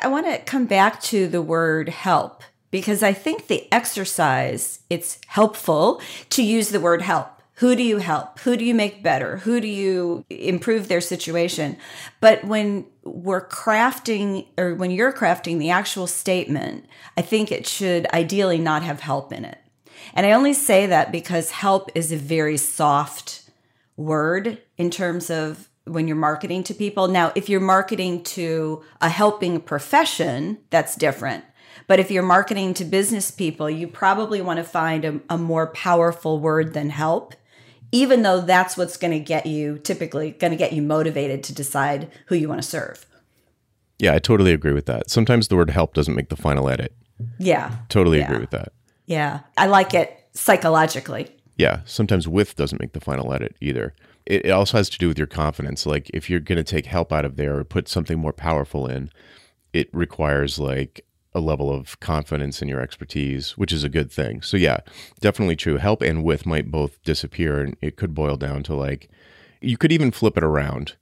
I 0.00 0.08
want 0.08 0.26
to 0.26 0.38
come 0.38 0.66
back 0.66 1.00
to 1.02 1.26
the 1.26 1.42
word 1.42 1.88
help 1.88 2.42
because 2.70 3.02
I 3.02 3.12
think 3.12 3.46
the 3.46 3.72
exercise, 3.72 4.80
it's 4.90 5.18
helpful 5.26 6.00
to 6.30 6.42
use 6.42 6.68
the 6.68 6.80
word 6.80 7.02
help. 7.02 7.28
Who 7.54 7.74
do 7.74 7.82
you 7.82 7.98
help? 7.98 8.40
Who 8.40 8.54
do 8.56 8.66
you 8.66 8.74
make 8.74 9.02
better? 9.02 9.38
Who 9.38 9.62
do 9.62 9.68
you 9.68 10.26
improve 10.28 10.88
their 10.88 11.00
situation? 11.00 11.78
But 12.20 12.44
when 12.44 12.84
we're 13.02 13.48
crafting, 13.48 14.46
or 14.58 14.74
when 14.74 14.90
you're 14.90 15.12
crafting 15.12 15.58
the 15.58 15.70
actual 15.70 16.06
statement, 16.06 16.84
I 17.16 17.22
think 17.22 17.50
it 17.50 17.66
should 17.66 18.06
ideally 18.12 18.58
not 18.58 18.82
have 18.82 19.00
help 19.00 19.32
in 19.32 19.46
it. 19.46 19.58
And 20.12 20.26
I 20.26 20.32
only 20.32 20.52
say 20.52 20.84
that 20.84 21.10
because 21.10 21.50
help 21.50 21.90
is 21.94 22.12
a 22.12 22.16
very 22.16 22.58
soft 22.58 23.48
word 23.96 24.60
in 24.76 24.90
terms 24.90 25.30
of 25.30 25.70
when 25.86 26.08
you're 26.08 26.16
marketing 26.16 26.62
to 26.64 26.74
people. 26.74 27.08
Now, 27.08 27.32
if 27.34 27.48
you're 27.48 27.60
marketing 27.60 28.22
to 28.24 28.82
a 29.00 29.08
helping 29.08 29.60
profession, 29.60 30.58
that's 30.70 30.96
different. 30.96 31.44
But 31.86 32.00
if 32.00 32.10
you're 32.10 32.22
marketing 32.22 32.74
to 32.74 32.84
business 32.84 33.30
people, 33.30 33.70
you 33.70 33.86
probably 33.86 34.42
want 34.42 34.58
to 34.58 34.64
find 34.64 35.04
a, 35.04 35.20
a 35.30 35.38
more 35.38 35.68
powerful 35.68 36.40
word 36.40 36.74
than 36.74 36.90
help, 36.90 37.34
even 37.92 38.22
though 38.22 38.40
that's 38.40 38.76
what's 38.76 38.96
going 38.96 39.12
to 39.12 39.20
get 39.20 39.46
you 39.46 39.78
typically 39.78 40.32
going 40.32 40.50
to 40.50 40.56
get 40.56 40.72
you 40.72 40.82
motivated 40.82 41.44
to 41.44 41.54
decide 41.54 42.10
who 42.26 42.34
you 42.34 42.48
want 42.48 42.60
to 42.60 42.68
serve. 42.68 43.06
Yeah, 43.98 44.14
I 44.14 44.18
totally 44.18 44.52
agree 44.52 44.72
with 44.72 44.86
that. 44.86 45.08
Sometimes 45.10 45.48
the 45.48 45.56
word 45.56 45.70
help 45.70 45.94
doesn't 45.94 46.14
make 46.14 46.28
the 46.28 46.36
final 46.36 46.68
edit. 46.68 46.92
Yeah. 47.38 47.76
Totally 47.88 48.18
yeah. 48.18 48.26
agree 48.26 48.40
with 48.40 48.50
that. 48.50 48.72
Yeah. 49.06 49.40
I 49.56 49.66
like 49.66 49.94
it 49.94 50.28
psychologically. 50.32 51.34
Yeah. 51.56 51.80
Sometimes 51.86 52.28
with 52.28 52.56
doesn't 52.56 52.80
make 52.80 52.92
the 52.92 53.00
final 53.00 53.32
edit 53.32 53.56
either. 53.60 53.94
It, 54.26 54.46
it 54.46 54.50
also 54.50 54.76
has 54.78 54.88
to 54.90 54.98
do 54.98 55.08
with 55.08 55.18
your 55.18 55.26
confidence. 55.26 55.86
Like 55.86 56.10
if 56.12 56.28
you're 56.28 56.40
going 56.40 56.56
to 56.56 56.64
take 56.64 56.86
help 56.86 57.12
out 57.12 57.24
of 57.24 57.36
there 57.36 57.58
or 57.58 57.64
put 57.64 57.88
something 57.88 58.18
more 58.18 58.32
powerful 58.32 58.86
in, 58.86 59.10
it 59.72 59.88
requires 59.92 60.58
like 60.58 61.04
a 61.34 61.40
level 61.40 61.70
of 61.70 62.00
confidence 62.00 62.62
in 62.62 62.68
your 62.68 62.80
expertise, 62.80 63.58
which 63.58 63.72
is 63.72 63.84
a 63.84 63.90
good 63.90 64.10
thing. 64.10 64.40
So 64.40 64.56
yeah, 64.56 64.78
definitely 65.20 65.56
true. 65.56 65.76
Help 65.76 66.00
and 66.00 66.24
with 66.24 66.46
might 66.46 66.70
both 66.70 67.02
disappear 67.02 67.60
and 67.60 67.76
it 67.82 67.96
could 67.96 68.14
boil 68.14 68.36
down 68.36 68.62
to 68.64 68.74
like 68.74 69.10
you 69.60 69.76
could 69.76 69.92
even 69.92 70.10
flip 70.10 70.36
it 70.36 70.44
around. 70.44 70.94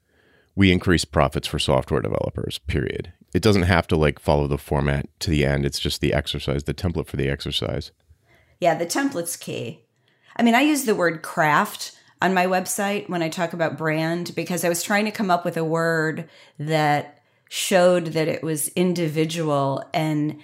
We 0.57 0.73
increase 0.73 1.04
profits 1.04 1.49
for 1.49 1.59
software 1.59 2.00
developers, 2.00 2.59
period. 2.59 3.12
It 3.33 3.43
doesn't 3.43 3.62
have 3.62 3.87
to 3.88 3.97
like 3.97 4.19
follow 4.19 4.47
the 4.47 4.59
format 4.59 5.09
to 5.21 5.31
the 5.31 5.45
end. 5.45 5.66
It's 5.66 5.81
just 5.81 6.00
the 6.00 6.12
exercise, 6.12 6.64
the 6.64 6.75
template 6.75 7.07
for 7.07 7.16
the 7.16 7.28
exercise. 7.28 7.90
Yeah, 8.61 8.75
the 8.75 8.87
template's 8.87 9.37
key. 9.37 9.85
I 10.37 10.43
mean, 10.43 10.54
I 10.54 10.62
use 10.62 10.85
the 10.85 10.95
word 10.95 11.23
craft 11.23 11.93
on 12.25 12.33
my 12.33 12.47
website 12.47 13.07
when 13.11 13.23
I 13.23 13.28
talk 13.28 13.52
about 13.52 13.76
brand 13.76 14.35
because 14.35 14.64
I 14.64 14.71
was 14.71 14.83
trying 14.83 15.04
to 15.04 15.11
come 15.11 15.31
up 15.31 15.45
with 15.45 15.59
a 15.59 15.64
word 15.64 16.26
that 16.59 17.23
showed 17.50 18.07
that 18.07 18.28
it 18.28 18.43
was 18.43 18.69
individual 18.69 19.85
and 19.93 20.40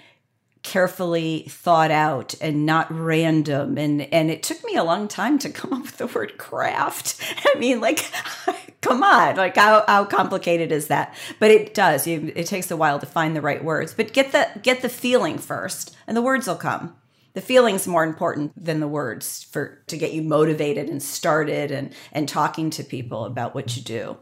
carefully 0.61 1.47
thought 1.49 1.89
out 1.89 2.35
and 2.39 2.67
not 2.67 2.85
random. 2.91 3.79
And 3.79 4.01
and 4.13 4.29
it 4.29 4.43
took 4.43 4.63
me 4.63 4.75
a 4.75 4.83
long 4.83 5.07
time 5.07 5.39
to 5.39 5.49
come 5.49 5.73
up 5.73 5.81
with 5.81 5.97
the 5.97 6.05
word 6.05 6.37
craft. 6.37 7.19
I 7.55 7.57
mean 7.57 7.81
like 7.81 8.05
come 8.81 9.01
on 9.01 9.37
like 9.37 9.55
how, 9.55 9.83
how 9.87 10.05
complicated 10.05 10.71
is 10.71 10.85
that? 10.87 11.15
But 11.39 11.49
it 11.49 11.73
does. 11.73 12.05
You, 12.05 12.31
it 12.35 12.45
takes 12.45 12.69
a 12.69 12.77
while 12.77 12.99
to 12.99 13.07
find 13.07 13.35
the 13.35 13.41
right 13.41 13.63
words. 13.63 13.95
But 13.95 14.13
get 14.13 14.33
the 14.33 14.47
get 14.61 14.83
the 14.83 14.89
feeling 14.89 15.39
first 15.39 15.95
and 16.05 16.15
the 16.15 16.21
words 16.21 16.45
will 16.45 16.57
come 16.57 16.95
the 17.33 17.41
feeling's 17.41 17.87
more 17.87 18.03
important 18.03 18.51
than 18.61 18.79
the 18.79 18.87
words 18.87 19.43
for 19.43 19.83
to 19.87 19.97
get 19.97 20.13
you 20.13 20.21
motivated 20.21 20.89
and 20.89 21.01
started 21.01 21.71
and 21.71 21.93
and 22.11 22.27
talking 22.27 22.69
to 22.71 22.83
people 22.83 23.25
about 23.25 23.55
what 23.55 23.75
you 23.75 23.81
do. 23.81 24.17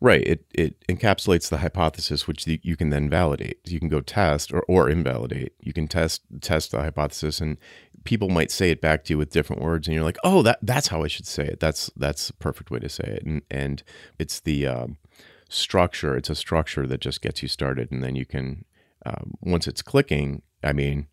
Right. 0.00 0.22
It 0.26 0.44
it 0.52 0.86
encapsulates 0.88 1.48
the 1.48 1.58
hypothesis, 1.58 2.26
which 2.28 2.46
you 2.46 2.76
can 2.76 2.90
then 2.90 3.08
validate. 3.08 3.60
You 3.64 3.78
can 3.78 3.88
go 3.88 4.00
test 4.00 4.52
or, 4.52 4.60
or 4.68 4.90
invalidate. 4.90 5.54
You 5.60 5.72
can 5.72 5.88
test 5.88 6.22
test 6.42 6.72
the 6.72 6.80
hypothesis, 6.80 7.40
and 7.40 7.56
people 8.04 8.28
might 8.28 8.50
say 8.50 8.70
it 8.70 8.82
back 8.82 9.04
to 9.04 9.14
you 9.14 9.18
with 9.18 9.30
different 9.30 9.62
words, 9.62 9.88
and 9.88 9.94
you're 9.94 10.04
like, 10.04 10.18
"Oh, 10.22 10.42
that 10.42 10.58
that's 10.60 10.88
how 10.88 11.02
I 11.02 11.08
should 11.08 11.26
say 11.26 11.46
it. 11.46 11.60
That's 11.60 11.90
that's 11.96 12.26
the 12.26 12.34
perfect 12.34 12.70
way 12.70 12.78
to 12.78 12.90
say 12.90 13.04
it." 13.04 13.24
And 13.24 13.40
and 13.50 13.82
it's 14.18 14.38
the 14.40 14.66
um, 14.66 14.98
structure. 15.48 16.14
It's 16.14 16.30
a 16.30 16.34
structure 16.34 16.86
that 16.86 17.00
just 17.00 17.22
gets 17.22 17.40
you 17.40 17.48
started, 17.48 17.90
and 17.90 18.04
then 18.04 18.16
you 18.16 18.26
can 18.26 18.66
um, 19.06 19.34
once 19.40 19.66
it's 19.66 19.80
clicking. 19.80 20.42
I 20.62 20.74
mean, 20.74 21.06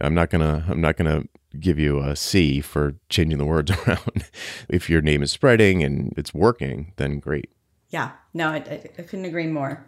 I'm 0.00 0.14
not 0.14 0.30
gonna 0.30 0.64
I'm 0.68 0.80
not 0.80 0.96
gonna 0.96 1.24
give 1.58 1.78
you 1.78 2.00
a 2.00 2.16
C 2.16 2.60
for 2.60 2.96
changing 3.08 3.38
the 3.38 3.44
words 3.44 3.70
around. 3.86 4.28
if 4.68 4.90
your 4.90 5.00
name 5.00 5.22
is 5.22 5.30
spreading 5.30 5.82
and 5.82 6.12
it's 6.16 6.34
working, 6.34 6.92
then 6.96 7.18
great. 7.18 7.50
Yeah, 7.90 8.12
no, 8.32 8.48
I, 8.48 8.56
I 8.98 9.02
couldn't 9.02 9.24
agree 9.24 9.46
more. 9.46 9.84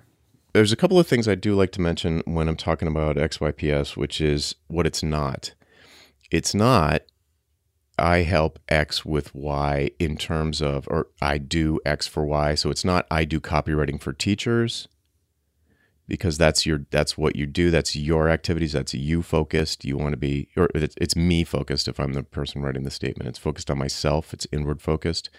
There's 0.52 0.72
a 0.72 0.76
couple 0.76 0.98
of 0.98 1.06
things 1.06 1.28
I 1.28 1.34
do 1.34 1.54
like 1.54 1.72
to 1.72 1.80
mention 1.80 2.22
when 2.24 2.48
I'm 2.48 2.56
talking 2.56 2.88
about 2.88 3.16
XYPS, 3.16 3.96
which 3.96 4.20
is 4.20 4.54
what 4.68 4.86
it's 4.86 5.02
not. 5.02 5.52
It's 6.30 6.54
not 6.54 7.02
I 7.98 8.18
help 8.18 8.58
X 8.68 9.04
with 9.04 9.34
Y 9.34 9.90
in 9.98 10.16
terms 10.16 10.60
of, 10.60 10.86
or 10.88 11.08
I 11.20 11.38
do 11.38 11.80
X 11.84 12.06
for 12.06 12.24
Y. 12.24 12.54
So 12.54 12.70
it's 12.70 12.84
not 12.84 13.06
I 13.10 13.24
do 13.24 13.40
copywriting 13.40 14.00
for 14.00 14.12
teachers 14.12 14.88
because 16.08 16.38
that's 16.38 16.64
your 16.64 16.86
that's 16.90 17.18
what 17.18 17.36
you 17.36 17.46
do. 17.46 17.70
That's 17.70 17.96
your 17.96 18.28
activities. 18.28 18.72
That's 18.72 18.94
you 18.94 19.22
focused. 19.22 19.84
You 19.84 19.96
want 19.96 20.12
to 20.12 20.16
be 20.16 20.48
or 20.56 20.68
it's, 20.74 20.94
it's 21.00 21.16
me 21.16 21.44
focused 21.44 21.88
if 21.88 21.98
i'm 21.98 22.12
the 22.12 22.22
person 22.22 22.62
writing 22.62 22.84
the 22.84 22.90
statement. 22.90 23.28
It's 23.28 23.38
focused 23.38 23.70
on 23.70 23.78
myself. 23.78 24.32
It's 24.32 24.46
inward 24.52 24.80
focused. 24.80 25.30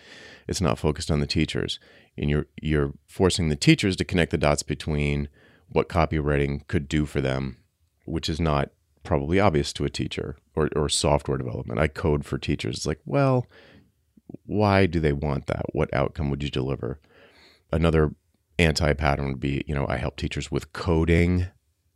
It's 0.47 0.61
not 0.61 0.79
focused 0.79 1.09
on 1.09 1.19
the 1.19 1.27
teachers. 1.27 1.79
And 2.17 2.29
you're 2.29 2.47
you're 2.61 2.93
forcing 3.07 3.49
the 3.49 3.55
teachers 3.55 3.95
to 3.97 4.05
connect 4.05 4.31
the 4.31 4.37
dots 4.37 4.63
between 4.63 5.29
what 5.69 5.89
copywriting 5.89 6.67
could 6.67 6.87
do 6.87 7.05
for 7.05 7.21
them 7.21 7.57
which 8.05 8.29
is 8.29 8.39
not 8.39 8.69
probably 9.03 9.37
obvious 9.37 9.73
to 9.73 9.83
a 9.83 9.89
teacher 9.89 10.37
or, 10.55 10.69
or 10.77 10.87
software 10.87 11.37
development. 11.37 11.77
I 11.77 11.89
code 11.89 12.25
for 12.25 12.37
teachers. 12.37 12.77
It's 12.77 12.85
like 12.85 13.01
well 13.05 13.47
why 14.45 14.85
do 14.87 14.99
they 14.99 15.13
want 15.13 15.47
that? 15.47 15.67
What 15.71 15.93
outcome 15.93 16.29
would 16.29 16.43
you 16.43 16.49
deliver? 16.49 16.99
Another 17.71 18.13
anti 18.59 18.93
pattern 18.93 19.27
would 19.27 19.39
be, 19.39 19.63
you 19.67 19.75
know, 19.75 19.85
I 19.87 19.97
help 19.97 20.17
teachers 20.17 20.51
with 20.51 20.73
coding. 20.73 21.47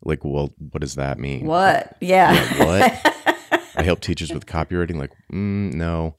Like, 0.03 0.23
well, 0.23 0.53
what 0.57 0.81
does 0.81 0.95
that 0.95 1.19
mean? 1.19 1.45
What? 1.45 1.95
Yeah. 2.01 2.33
yeah 2.33 2.65
what? 2.65 3.61
I 3.75 3.83
help 3.83 4.01
teachers 4.01 4.31
with 4.31 4.45
copywriting. 4.45 4.95
Like, 4.95 5.11
mm, 5.31 5.73
no. 5.73 6.15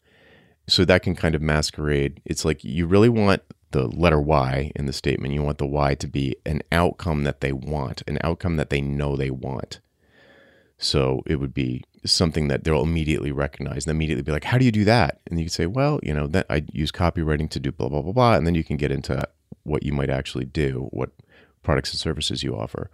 So 0.68 0.84
that 0.84 1.02
can 1.02 1.16
kind 1.16 1.34
of 1.34 1.42
masquerade. 1.42 2.20
It's 2.24 2.44
like 2.44 2.62
you 2.62 2.86
really 2.86 3.08
want 3.08 3.42
the 3.72 3.88
letter 3.88 4.20
Y 4.20 4.70
in 4.76 4.86
the 4.86 4.92
statement. 4.92 5.34
You 5.34 5.42
want 5.42 5.58
the 5.58 5.66
Y 5.66 5.94
to 5.96 6.06
be 6.06 6.36
an 6.46 6.62
outcome 6.70 7.24
that 7.24 7.40
they 7.40 7.52
want, 7.52 8.02
an 8.06 8.18
outcome 8.22 8.56
that 8.56 8.70
they 8.70 8.80
know 8.80 9.16
they 9.16 9.30
want. 9.30 9.80
So 10.78 11.22
it 11.26 11.36
would 11.36 11.54
be 11.54 11.84
something 12.04 12.48
that 12.48 12.64
they'll 12.64 12.82
immediately 12.82 13.32
recognize 13.32 13.86
and 13.86 13.92
immediately 13.92 14.22
be 14.22 14.32
like, 14.32 14.44
how 14.44 14.58
do 14.58 14.64
you 14.64 14.72
do 14.72 14.84
that? 14.84 15.20
And 15.28 15.38
you 15.38 15.46
could 15.46 15.52
say, 15.52 15.66
well, 15.66 16.00
you 16.02 16.12
know, 16.12 16.26
that 16.28 16.46
I 16.50 16.64
use 16.72 16.90
copywriting 16.90 17.48
to 17.50 17.60
do 17.60 17.70
blah, 17.70 17.88
blah, 17.88 18.02
blah, 18.02 18.12
blah. 18.12 18.34
And 18.34 18.46
then 18.46 18.54
you 18.54 18.64
can 18.64 18.76
get 18.76 18.90
into 18.90 19.26
what 19.64 19.82
you 19.82 19.92
might 19.92 20.10
actually 20.10 20.44
do, 20.44 20.88
what 20.90 21.10
products 21.62 21.90
and 21.90 22.00
services 22.00 22.42
you 22.42 22.56
offer. 22.56 22.90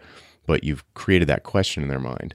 But 0.46 0.64
you've 0.64 0.84
created 0.94 1.28
that 1.28 1.42
question 1.42 1.82
in 1.82 1.88
their 1.88 2.00
mind. 2.00 2.34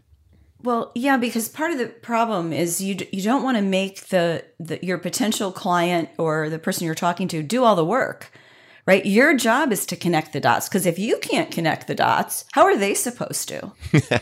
Well, 0.63 0.91
yeah, 0.95 1.17
because 1.17 1.49
part 1.49 1.71
of 1.71 1.77
the 1.77 1.87
problem 1.87 2.53
is 2.53 2.81
you 2.81 2.97
you 3.11 3.21
don't 3.21 3.43
want 3.43 3.57
to 3.57 3.63
make 3.63 4.07
the, 4.07 4.45
the 4.59 4.79
your 4.81 4.97
potential 4.97 5.51
client 5.51 6.09
or 6.17 6.49
the 6.49 6.59
person 6.59 6.85
you're 6.85 6.95
talking 6.95 7.27
to 7.29 7.43
do 7.43 7.63
all 7.63 7.75
the 7.75 7.85
work. 7.85 8.31
Right? 8.85 9.05
Your 9.05 9.33
job 9.33 9.71
is 9.71 9.85
to 9.87 9.95
connect 9.95 10.33
the 10.33 10.41
dots 10.41 10.67
because 10.67 10.85
if 10.85 10.99
you 10.99 11.17
can't 11.19 11.51
connect 11.51 11.87
the 11.87 11.95
dots, 11.95 12.43
how 12.51 12.63
are 12.63 12.75
they 12.75 12.93
supposed 12.93 13.47
to? 13.47 13.71
right. 13.93 14.21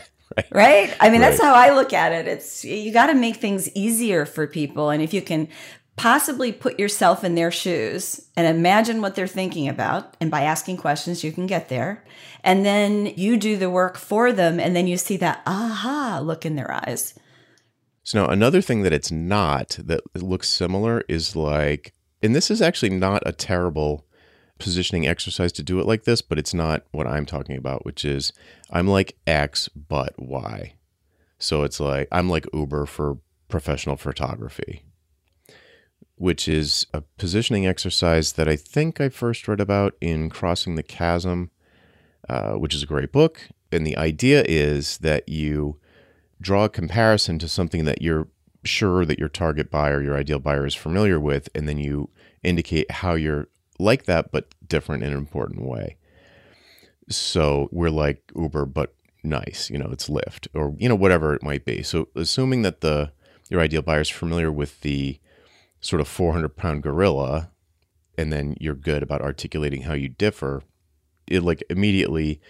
right? 0.52 0.96
I 1.00 1.10
mean, 1.10 1.20
right. 1.20 1.30
that's 1.30 1.42
how 1.42 1.52
I 1.52 1.74
look 1.74 1.92
at 1.92 2.12
it. 2.12 2.28
It's 2.28 2.64
you 2.64 2.92
got 2.92 3.06
to 3.06 3.14
make 3.14 3.36
things 3.36 3.68
easier 3.74 4.24
for 4.24 4.46
people 4.46 4.90
and 4.90 5.02
if 5.02 5.12
you 5.12 5.22
can 5.22 5.48
possibly 5.96 6.52
put 6.52 6.78
yourself 6.78 7.22
in 7.22 7.34
their 7.34 7.50
shoes 7.50 8.28
and 8.36 8.46
imagine 8.46 9.00
what 9.00 9.14
they're 9.14 9.26
thinking 9.26 9.68
about. 9.68 10.16
And 10.20 10.30
by 10.30 10.42
asking 10.42 10.78
questions, 10.78 11.22
you 11.22 11.32
can 11.32 11.46
get 11.46 11.68
there. 11.68 12.04
And 12.42 12.64
then 12.64 13.06
you 13.06 13.36
do 13.36 13.56
the 13.56 13.70
work 13.70 13.96
for 13.96 14.32
them. 14.32 14.58
And 14.58 14.74
then 14.74 14.86
you 14.86 14.96
see 14.96 15.16
that 15.18 15.42
aha 15.46 16.20
look 16.22 16.46
in 16.46 16.56
their 16.56 16.72
eyes. 16.72 17.14
So, 18.04 18.24
now 18.24 18.32
another 18.32 18.60
thing 18.60 18.82
that 18.82 18.92
it's 18.92 19.12
not 19.12 19.78
that 19.84 20.00
looks 20.20 20.48
similar 20.48 21.04
is 21.08 21.36
like, 21.36 21.92
and 22.20 22.34
this 22.34 22.50
is 22.50 22.60
actually 22.60 22.90
not 22.90 23.22
a 23.24 23.32
terrible 23.32 24.06
positioning 24.58 25.06
exercise 25.06 25.52
to 25.52 25.62
do 25.62 25.78
it 25.78 25.86
like 25.86 26.04
this, 26.04 26.20
but 26.20 26.38
it's 26.38 26.54
not 26.54 26.84
what 26.90 27.06
I'm 27.06 27.26
talking 27.26 27.56
about, 27.56 27.84
which 27.84 28.04
is 28.04 28.32
I'm 28.70 28.88
like 28.88 29.16
X, 29.26 29.68
but 29.68 30.14
Y. 30.18 30.74
So 31.38 31.62
it's 31.62 31.78
like 31.78 32.08
I'm 32.10 32.28
like 32.28 32.46
Uber 32.52 32.86
for 32.86 33.18
professional 33.48 33.96
photography 33.96 34.84
which 36.22 36.46
is 36.46 36.86
a 36.94 37.00
positioning 37.18 37.66
exercise 37.66 38.34
that 38.34 38.46
I 38.46 38.54
think 38.54 39.00
I 39.00 39.08
first 39.08 39.48
read 39.48 39.58
about 39.58 39.96
in 40.00 40.30
Crossing 40.30 40.76
the 40.76 40.84
Chasm, 40.84 41.50
uh, 42.28 42.52
which 42.52 42.76
is 42.76 42.84
a 42.84 42.86
great 42.86 43.10
book. 43.10 43.48
And 43.72 43.84
the 43.84 43.96
idea 43.96 44.44
is 44.46 44.98
that 44.98 45.28
you 45.28 45.80
draw 46.40 46.66
a 46.66 46.68
comparison 46.68 47.40
to 47.40 47.48
something 47.48 47.86
that 47.86 48.02
you're 48.02 48.28
sure 48.62 49.04
that 49.04 49.18
your 49.18 49.28
target 49.28 49.68
buyer, 49.68 50.00
your 50.00 50.16
ideal 50.16 50.38
buyer 50.38 50.64
is 50.64 50.76
familiar 50.76 51.18
with, 51.18 51.48
and 51.56 51.68
then 51.68 51.78
you 51.78 52.08
indicate 52.44 52.88
how 52.88 53.14
you're 53.14 53.48
like 53.80 54.04
that, 54.04 54.30
but 54.30 54.54
different 54.68 55.02
in 55.02 55.10
an 55.10 55.18
important 55.18 55.66
way. 55.66 55.96
So 57.08 57.68
we're 57.72 57.90
like 57.90 58.22
Uber, 58.36 58.66
but 58.66 58.94
nice, 59.24 59.70
you 59.70 59.78
know, 59.78 59.90
it's 59.90 60.08
Lyft 60.08 60.46
or, 60.54 60.76
you 60.78 60.88
know, 60.88 60.94
whatever 60.94 61.34
it 61.34 61.42
might 61.42 61.64
be. 61.64 61.82
So 61.82 62.06
assuming 62.14 62.62
that 62.62 62.80
the 62.80 63.10
your 63.50 63.60
ideal 63.60 63.82
buyer 63.82 64.02
is 64.02 64.08
familiar 64.08 64.52
with 64.52 64.82
the 64.82 65.18
sort 65.82 66.00
of 66.00 66.08
400 66.08 66.56
pound 66.56 66.82
gorilla 66.82 67.50
and 68.16 68.32
then 68.32 68.56
you're 68.60 68.74
good 68.74 69.02
about 69.02 69.20
articulating 69.20 69.82
how 69.82 69.94
you 69.94 70.08
differ 70.08 70.62
it 71.26 71.42
like 71.42 71.62
immediately 71.68 72.40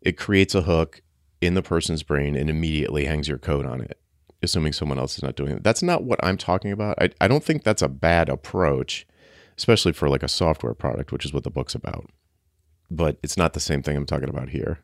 it 0.00 0.16
creates 0.16 0.54
a 0.54 0.62
hook 0.62 1.02
in 1.40 1.54
the 1.54 1.62
person's 1.62 2.02
brain 2.02 2.36
and 2.36 2.48
immediately 2.48 3.04
hangs 3.04 3.28
your 3.28 3.38
coat 3.38 3.66
on 3.66 3.80
it 3.80 3.98
assuming 4.42 4.72
someone 4.72 4.98
else 4.98 5.16
is 5.16 5.22
not 5.22 5.34
doing 5.34 5.52
it. 5.52 5.64
That's 5.64 5.82
not 5.82 6.04
what 6.04 6.20
i'm 6.24 6.36
talking 6.36 6.70
about. 6.70 7.00
I, 7.02 7.10
I 7.20 7.28
don't 7.28 7.44
think 7.44 7.64
that's 7.64 7.82
a 7.82 7.88
bad 7.88 8.28
approach 8.28 9.06
especially 9.58 9.92
for 9.92 10.08
like 10.08 10.22
a 10.22 10.28
software 10.28 10.74
product 10.74 11.12
which 11.12 11.24
is 11.24 11.32
what 11.32 11.44
the 11.44 11.50
book's 11.50 11.74
about. 11.74 12.08
But 12.90 13.18
it's 13.22 13.36
not 13.36 13.52
the 13.52 13.60
same 13.60 13.82
thing 13.82 13.96
i'm 13.96 14.06
talking 14.06 14.28
about 14.28 14.50
here. 14.50 14.78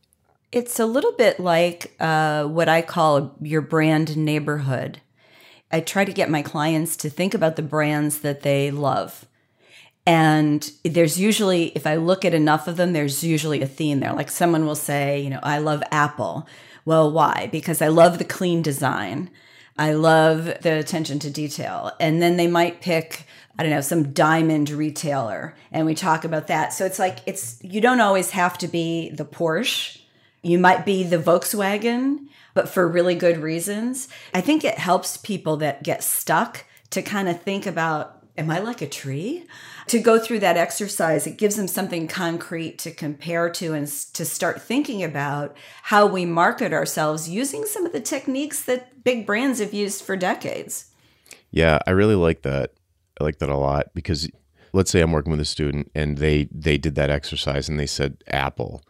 It's 0.51 0.79
a 0.79 0.87
little 0.87 1.13
bit 1.13 1.39
like 1.39 1.95
uh, 2.01 2.45
what 2.45 2.69
i 2.69 2.83
call 2.83 3.37
your 3.41 3.61
brand 3.61 4.17
neighborhood 4.17 5.01
I 5.73 5.81
try 5.81 6.05
to 6.05 6.13
get 6.13 6.31
my 6.31 6.43
clients 6.43 6.97
to 6.99 7.11
think 7.11 7.35
about 7.35 7.57
the 7.57 7.63
brands 7.63 8.19
that 8.19 8.43
they 8.43 8.71
love. 8.71 9.27
And 10.05 10.71
there's 10.85 11.19
usually, 11.19 11.67
if 11.69 11.87
I 11.87 11.97
look 11.97 12.25
at 12.25 12.35
enough 12.35 12.67
of 12.67 12.77
them, 12.77 12.93
there's 12.93 13.23
usually 13.23 13.63
a 13.63 13.67
theme 13.67 14.01
there. 14.01 14.13
Like 14.13 14.31
someone 14.31 14.67
will 14.67 14.75
say, 14.75 15.21
you 15.21 15.31
know, 15.31 15.41
I 15.43 15.59
love 15.59 15.83
Apple. 15.91 16.47
Well, 16.85 17.11
why? 17.11 17.49
Because 17.53 17.81
I 17.81 17.89
love 17.89 18.19
the 18.19 18.25
clean 18.25 18.63
design. 18.63 19.31
I 19.79 19.93
love 19.93 20.47
the 20.61 20.79
attention 20.79 21.19
to 21.21 21.31
detail. 21.31 21.93
And 22.01 22.21
then 22.21 22.37
they 22.37 22.49
might 22.49 22.81
pick, 22.81 23.27
I 23.59 23.63
don't 23.63 23.71
know, 23.71 23.81
some 23.81 24.13
diamond 24.13 24.71
retailer 24.71 25.55
and 25.71 25.87
we 25.87 25.95
talk 25.95 26.25
about 26.25 26.49
that. 26.49 26.73
So 26.73 26.85
it's 26.85 26.99
like, 26.99 27.19
it's, 27.27 27.63
you 27.63 27.81
don't 27.81 28.01
always 28.01 28.31
have 28.31 28.59
to 28.59 28.69
be 28.69 29.11
the 29.11 29.25
Porsche. 29.25 30.01
You 30.43 30.59
might 30.59 30.85
be 30.85 31.05
the 31.05 31.19
Volkswagen 31.19 32.27
but 32.55 32.69
for 32.69 32.87
really 32.87 33.15
good 33.15 33.39
reasons. 33.39 34.09
I 34.35 34.41
think 34.41 34.65
it 34.65 34.79
helps 34.79 35.17
people 35.17 35.57
that 35.59 35.83
get 35.83 36.03
stuck 36.03 36.65
to 36.91 37.03
kind 37.03 37.29
of 37.29 37.43
think 37.43 37.67
about 37.67 38.23
Am 38.39 38.51
I 38.51 38.61
like 38.61 38.81
a 38.81 38.89
tree? 38.89 39.45
To 39.89 39.99
go 39.99 40.19
through 40.19 40.39
that 40.39 40.57
exercise, 40.57 41.27
it 41.27 41.37
gives 41.37 41.57
them 41.57 41.69
something 41.69 42.09
concrete 42.09 42.79
to 42.79 42.91
compare 42.91 43.51
to 43.51 43.75
and 43.75 43.87
to 43.87 44.25
start 44.25 44.63
thinking 44.63 45.03
about 45.03 45.55
how 45.83 46.07
we 46.07 46.25
market 46.25 46.73
ourselves 46.73 47.29
using 47.29 47.67
some 47.67 47.85
of 47.85 47.93
the 47.93 48.01
techniques 48.01 48.63
that 48.65 49.05
big 49.05 49.27
brands 49.27 49.59
have 49.59 49.75
used 49.75 50.03
for 50.03 50.17
decades. 50.17 50.87
Yeah, 51.51 51.79
I 51.87 51.91
really 51.91 52.15
like 52.15 52.41
that. 52.43 52.73
I 53.21 53.25
like 53.25 53.39
that 53.41 53.51
a 53.51 53.57
lot 53.57 53.89
because 53.93 54.31
let's 54.73 54.91
say 54.91 55.03
I'm 55.03 55.13
working 55.13 55.31
with 55.31 55.41
a 55.41 55.45
student 55.45 55.91
and 55.95 56.17
they 56.17 56.49
they 56.51 56.79
did 56.79 56.95
that 56.95 57.11
exercise 57.11 57.69
and 57.69 57.79
they 57.79 57.87
said 57.87 58.17
apple 58.29 58.83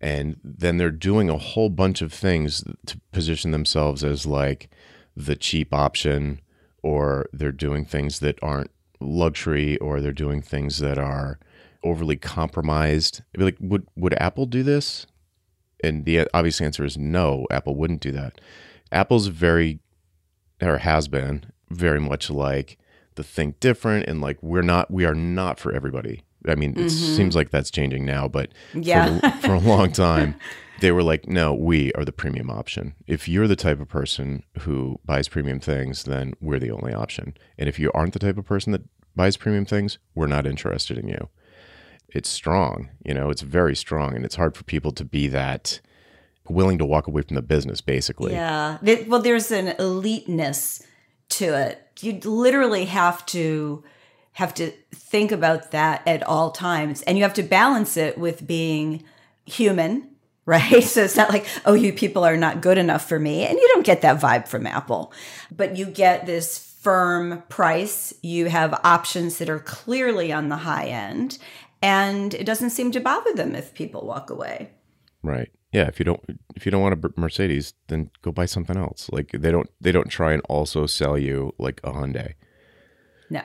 and 0.00 0.40
then 0.42 0.78
they're 0.78 0.90
doing 0.90 1.28
a 1.28 1.38
whole 1.38 1.68
bunch 1.68 2.00
of 2.00 2.12
things 2.12 2.64
to 2.86 3.00
position 3.12 3.50
themselves 3.50 4.02
as 4.02 4.26
like 4.26 4.70
the 5.16 5.36
cheap 5.36 5.74
option 5.74 6.40
or 6.82 7.28
they're 7.32 7.52
doing 7.52 7.84
things 7.84 8.20
that 8.20 8.38
aren't 8.42 8.70
luxury 9.00 9.76
or 9.78 10.00
they're 10.00 10.12
doing 10.12 10.40
things 10.40 10.78
that 10.78 10.98
are 10.98 11.38
overly 11.84 12.16
compromised. 12.16 13.22
Like 13.36 13.56
would 13.60 13.86
would 13.96 14.14
apple 14.14 14.46
do 14.46 14.62
this? 14.62 15.06
And 15.82 16.04
the 16.04 16.28
obvious 16.32 16.60
answer 16.60 16.84
is 16.84 16.96
no 16.96 17.46
apple 17.50 17.76
wouldn't 17.76 18.00
do 18.00 18.12
that. 18.12 18.40
Apple's 18.92 19.28
very 19.28 19.80
or 20.62 20.78
has 20.78 21.08
been 21.08 21.44
very 21.70 22.00
much 22.00 22.30
like 22.30 22.78
the 23.14 23.22
think 23.22 23.60
different 23.60 24.06
and 24.06 24.20
like 24.20 24.42
we're 24.42 24.62
not 24.62 24.90
we 24.90 25.04
are 25.04 25.14
not 25.14 25.58
for 25.58 25.72
everybody. 25.72 26.22
I 26.48 26.54
mean, 26.54 26.72
it 26.72 26.76
mm-hmm. 26.76 26.88
seems 26.88 27.36
like 27.36 27.50
that's 27.50 27.70
changing 27.70 28.04
now, 28.04 28.28
but 28.28 28.50
Yeah. 28.74 29.20
for, 29.20 29.48
for 29.48 29.54
a 29.54 29.58
long 29.74 29.92
time, 29.92 30.36
they 30.80 30.92
were 30.92 31.02
like, 31.02 31.28
no, 31.28 31.54
we 31.54 31.92
are 31.92 32.04
the 32.04 32.12
premium 32.12 32.50
option. 32.50 32.94
If 33.06 33.28
you're 33.28 33.48
the 33.48 33.56
type 33.56 33.80
of 33.80 33.88
person 33.88 34.42
who 34.60 34.98
buys 35.04 35.28
premium 35.28 35.60
things, 35.60 36.04
then 36.04 36.34
we're 36.40 36.58
the 36.58 36.70
only 36.70 36.94
option. 36.94 37.34
And 37.58 37.68
if 37.68 37.78
you 37.78 37.90
aren't 37.92 38.14
the 38.14 38.18
type 38.18 38.38
of 38.38 38.46
person 38.46 38.72
that 38.72 38.82
buys 39.14 39.36
premium 39.36 39.66
things, 39.66 39.98
we're 40.14 40.26
not 40.26 40.46
interested 40.46 40.96
in 40.96 41.08
you. 41.08 41.28
It's 42.08 42.28
strong, 42.28 42.88
you 43.04 43.14
know, 43.14 43.30
it's 43.30 43.42
very 43.42 43.76
strong, 43.76 44.16
and 44.16 44.24
it's 44.24 44.34
hard 44.34 44.56
for 44.56 44.64
people 44.64 44.90
to 44.92 45.04
be 45.04 45.28
that 45.28 45.80
willing 46.48 46.78
to 46.78 46.84
walk 46.84 47.06
away 47.06 47.22
from 47.22 47.36
the 47.36 47.42
business, 47.42 47.80
basically. 47.80 48.32
Yeah. 48.32 48.78
Well, 49.06 49.22
there's 49.22 49.52
an 49.52 49.68
eliteness 49.78 50.82
to 51.30 51.54
it. 51.54 51.86
You 52.00 52.18
literally 52.24 52.86
have 52.86 53.24
to 53.26 53.84
have 54.32 54.54
to 54.54 54.72
think 54.92 55.32
about 55.32 55.72
that 55.72 56.06
at 56.06 56.22
all 56.22 56.50
times, 56.50 57.02
and 57.02 57.18
you 57.18 57.24
have 57.24 57.34
to 57.34 57.42
balance 57.42 57.96
it 57.96 58.18
with 58.18 58.46
being 58.46 59.04
human, 59.44 60.08
right? 60.46 60.82
So 60.82 61.04
it's 61.04 61.16
not 61.16 61.30
like, 61.30 61.46
oh, 61.64 61.74
you 61.74 61.92
people 61.92 62.24
are 62.24 62.36
not 62.36 62.62
good 62.62 62.78
enough 62.78 63.08
for 63.08 63.18
me, 63.18 63.44
and 63.46 63.58
you 63.58 63.68
don't 63.72 63.86
get 63.86 64.02
that 64.02 64.20
vibe 64.20 64.48
from 64.48 64.66
Apple, 64.66 65.12
but 65.54 65.76
you 65.76 65.86
get 65.86 66.26
this 66.26 66.58
firm 66.80 67.42
price. 67.48 68.14
You 68.22 68.46
have 68.46 68.80
options 68.84 69.38
that 69.38 69.50
are 69.50 69.60
clearly 69.60 70.32
on 70.32 70.48
the 70.48 70.56
high 70.56 70.86
end, 70.86 71.38
and 71.82 72.34
it 72.34 72.44
doesn't 72.44 72.70
seem 72.70 72.92
to 72.92 73.00
bother 73.00 73.32
them 73.34 73.54
if 73.54 73.74
people 73.74 74.06
walk 74.06 74.30
away. 74.30 74.70
Right. 75.22 75.50
Yeah. 75.72 75.86
If 75.86 75.98
you 75.98 76.04
don't, 76.04 76.20
if 76.56 76.66
you 76.66 76.72
don't 76.72 76.82
want 76.82 77.04
a 77.04 77.20
Mercedes, 77.20 77.74
then 77.88 78.10
go 78.22 78.32
buy 78.32 78.46
something 78.46 78.76
else. 78.76 79.08
Like 79.12 79.30
they 79.32 79.50
don't, 79.50 79.70
they 79.80 79.92
don't 79.92 80.08
try 80.08 80.32
and 80.32 80.42
also 80.48 80.86
sell 80.86 81.16
you 81.16 81.54
like 81.58 81.80
a 81.84 81.92
Hyundai. 81.92 82.34
No. 83.28 83.42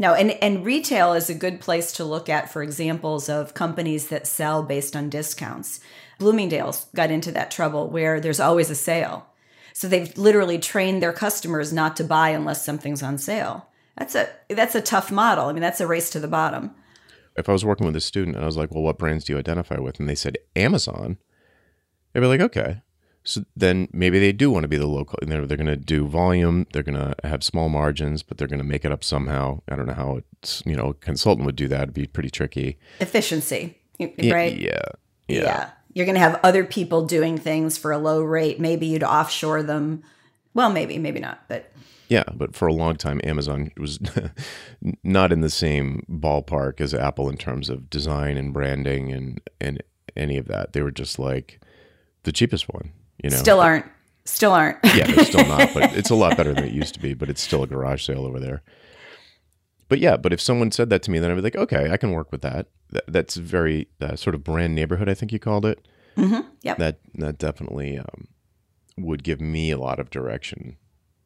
No, 0.00 0.14
and, 0.14 0.30
and 0.42 0.64
retail 0.64 1.12
is 1.12 1.28
a 1.28 1.34
good 1.34 1.60
place 1.60 1.92
to 1.92 2.06
look 2.06 2.30
at 2.30 2.50
for 2.50 2.62
examples 2.62 3.28
of 3.28 3.52
companies 3.52 4.08
that 4.08 4.26
sell 4.26 4.62
based 4.62 4.96
on 4.96 5.10
discounts. 5.10 5.78
Bloomingdale's 6.18 6.86
got 6.94 7.10
into 7.10 7.30
that 7.32 7.50
trouble 7.50 7.86
where 7.86 8.18
there's 8.18 8.40
always 8.40 8.70
a 8.70 8.74
sale. 8.74 9.26
So 9.74 9.88
they've 9.88 10.16
literally 10.16 10.58
trained 10.58 11.02
their 11.02 11.12
customers 11.12 11.70
not 11.70 11.98
to 11.98 12.04
buy 12.04 12.30
unless 12.30 12.64
something's 12.64 13.02
on 13.02 13.18
sale. 13.18 13.68
That's 13.98 14.14
a 14.14 14.30
that's 14.48 14.74
a 14.74 14.80
tough 14.80 15.12
model. 15.12 15.48
I 15.48 15.52
mean, 15.52 15.60
that's 15.60 15.82
a 15.82 15.86
race 15.86 16.08
to 16.10 16.20
the 16.20 16.26
bottom. 16.26 16.70
If 17.36 17.50
I 17.50 17.52
was 17.52 17.66
working 17.66 17.84
with 17.84 17.94
a 17.94 18.00
student 18.00 18.36
and 18.36 18.42
I 18.42 18.46
was 18.46 18.56
like, 18.56 18.70
well, 18.70 18.82
what 18.82 18.96
brands 18.96 19.24
do 19.24 19.34
you 19.34 19.38
identify 19.38 19.78
with? 19.78 20.00
And 20.00 20.08
they 20.08 20.14
said 20.14 20.38
Amazon, 20.56 21.18
they'd 22.14 22.20
be 22.20 22.26
like, 22.26 22.40
okay. 22.40 22.80
So 23.22 23.44
then 23.54 23.88
maybe 23.92 24.18
they 24.18 24.32
do 24.32 24.50
want 24.50 24.64
to 24.64 24.68
be 24.68 24.78
the 24.78 24.86
local. 24.86 25.18
You 25.22 25.28
know, 25.28 25.46
they're 25.46 25.56
going 25.56 25.66
to 25.66 25.76
do 25.76 26.06
volume. 26.06 26.66
They're 26.72 26.82
going 26.82 26.98
to 26.98 27.14
have 27.22 27.44
small 27.44 27.68
margins, 27.68 28.22
but 28.22 28.38
they're 28.38 28.48
going 28.48 28.58
to 28.58 28.64
make 28.64 28.84
it 28.84 28.92
up 28.92 29.04
somehow. 29.04 29.60
I 29.68 29.76
don't 29.76 29.86
know 29.86 29.92
how 29.94 30.20
it's, 30.42 30.62
you 30.64 30.74
know, 30.74 30.88
a 30.88 30.94
consultant 30.94 31.44
would 31.46 31.56
do 31.56 31.68
that. 31.68 31.82
It'd 31.82 31.94
be 31.94 32.06
pretty 32.06 32.30
tricky. 32.30 32.78
Efficiency, 32.98 33.76
Yeah, 33.98 34.32
right? 34.32 34.56
Yeah. 34.56 34.82
Yeah. 35.28 35.70
You're 35.92 36.06
going 36.06 36.14
to 36.14 36.20
have 36.20 36.40
other 36.42 36.64
people 36.64 37.04
doing 37.04 37.36
things 37.36 37.76
for 37.76 37.92
a 37.92 37.98
low 37.98 38.22
rate. 38.22 38.58
Maybe 38.58 38.86
you'd 38.86 39.02
offshore 39.02 39.62
them. 39.62 40.02
Well, 40.54 40.70
maybe, 40.70 40.98
maybe 40.98 41.20
not, 41.20 41.46
but 41.48 41.72
Yeah, 42.08 42.24
but 42.34 42.54
for 42.56 42.68
a 42.68 42.72
long 42.72 42.96
time, 42.96 43.20
Amazon 43.22 43.70
was 43.76 43.98
not 45.04 45.30
in 45.32 45.40
the 45.42 45.50
same 45.50 46.04
ballpark 46.10 46.80
as 46.80 46.94
Apple 46.94 47.28
in 47.28 47.36
terms 47.36 47.68
of 47.68 47.90
design 47.90 48.36
and 48.36 48.52
branding 48.52 49.12
and 49.12 49.40
and 49.60 49.82
any 50.16 50.38
of 50.38 50.46
that. 50.48 50.72
They 50.72 50.82
were 50.82 50.90
just 50.90 51.18
like 51.18 51.60
the 52.24 52.32
cheapest 52.32 52.68
one, 52.72 52.92
you 53.22 53.30
know. 53.30 53.36
still 53.36 53.60
aren't. 53.60 53.86
Still 54.24 54.52
aren't. 54.52 54.78
yeah, 54.84 55.06
they're 55.06 55.24
still 55.24 55.46
not, 55.46 55.70
but 55.74 55.92
it's 55.96 56.10
a 56.10 56.14
lot 56.14 56.36
better 56.36 56.54
than 56.54 56.64
it 56.64 56.72
used 56.72 56.94
to 56.94 57.00
be. 57.00 57.14
But 57.14 57.30
it's 57.30 57.40
still 57.40 57.62
a 57.62 57.66
garage 57.66 58.04
sale 58.04 58.24
over 58.24 58.38
there. 58.38 58.62
But 59.88 59.98
yeah, 59.98 60.16
but 60.16 60.32
if 60.32 60.40
someone 60.40 60.70
said 60.70 60.88
that 60.90 61.02
to 61.04 61.10
me, 61.10 61.18
then 61.18 61.30
I'd 61.30 61.34
be 61.34 61.40
like, 61.42 61.56
okay, 61.56 61.90
I 61.90 61.96
can 61.96 62.12
work 62.12 62.30
with 62.30 62.42
that. 62.42 62.68
that 62.90 63.04
that's 63.08 63.34
very 63.36 63.88
uh, 64.00 64.14
sort 64.14 64.34
of 64.34 64.44
brand 64.44 64.74
neighborhood, 64.74 65.08
I 65.08 65.14
think 65.14 65.32
you 65.32 65.38
called 65.38 65.66
it. 65.66 65.86
Yep. 66.62 66.78
That 66.78 67.00
that 67.14 67.38
definitely 67.38 67.98
um, 67.98 68.28
would 68.98 69.24
give 69.24 69.40
me 69.40 69.70
a 69.70 69.78
lot 69.78 69.98
of 69.98 70.10
direction. 70.10 70.76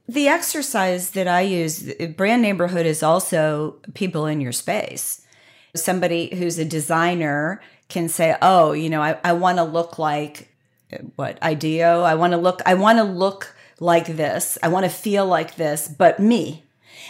The 0.07 0.29
exercise 0.29 1.11
that 1.11 1.27
I 1.27 1.41
use, 1.41 1.93
brand 2.17 2.43
neighborhood, 2.43 2.87
is 2.87 3.03
also 3.03 3.81
people 3.95 4.27
in 4.27 4.41
your 4.41 4.53
space. 4.53 5.27
Somebody 5.75 6.35
who's 6.37 6.59
a 6.59 6.65
designer 6.65 7.61
can 7.89 8.09
say, 8.09 8.37
"Oh, 8.41 8.73
you 8.73 8.91
know, 8.91 9.03
I, 9.03 9.19
I 9.25 9.33
want 9.33 9.59
to 9.59 9.65
look 9.65 9.99
like 9.99 10.54
what 11.17 11.43
IDEO. 11.43 12.03
I 12.03 12.15
want 12.15 12.33
to 12.33 12.37
look. 12.37 12.61
I 12.67 12.75
want 12.75 12.99
to 12.99 13.05
look 13.05 13.55
like 13.81 14.07
this. 14.07 14.59
I 14.63 14.69
want 14.69 14.85
to 14.85 14.91
feel 14.91 15.27
like 15.27 15.57
this, 15.57 15.89
but 15.89 16.19
me." 16.21 16.65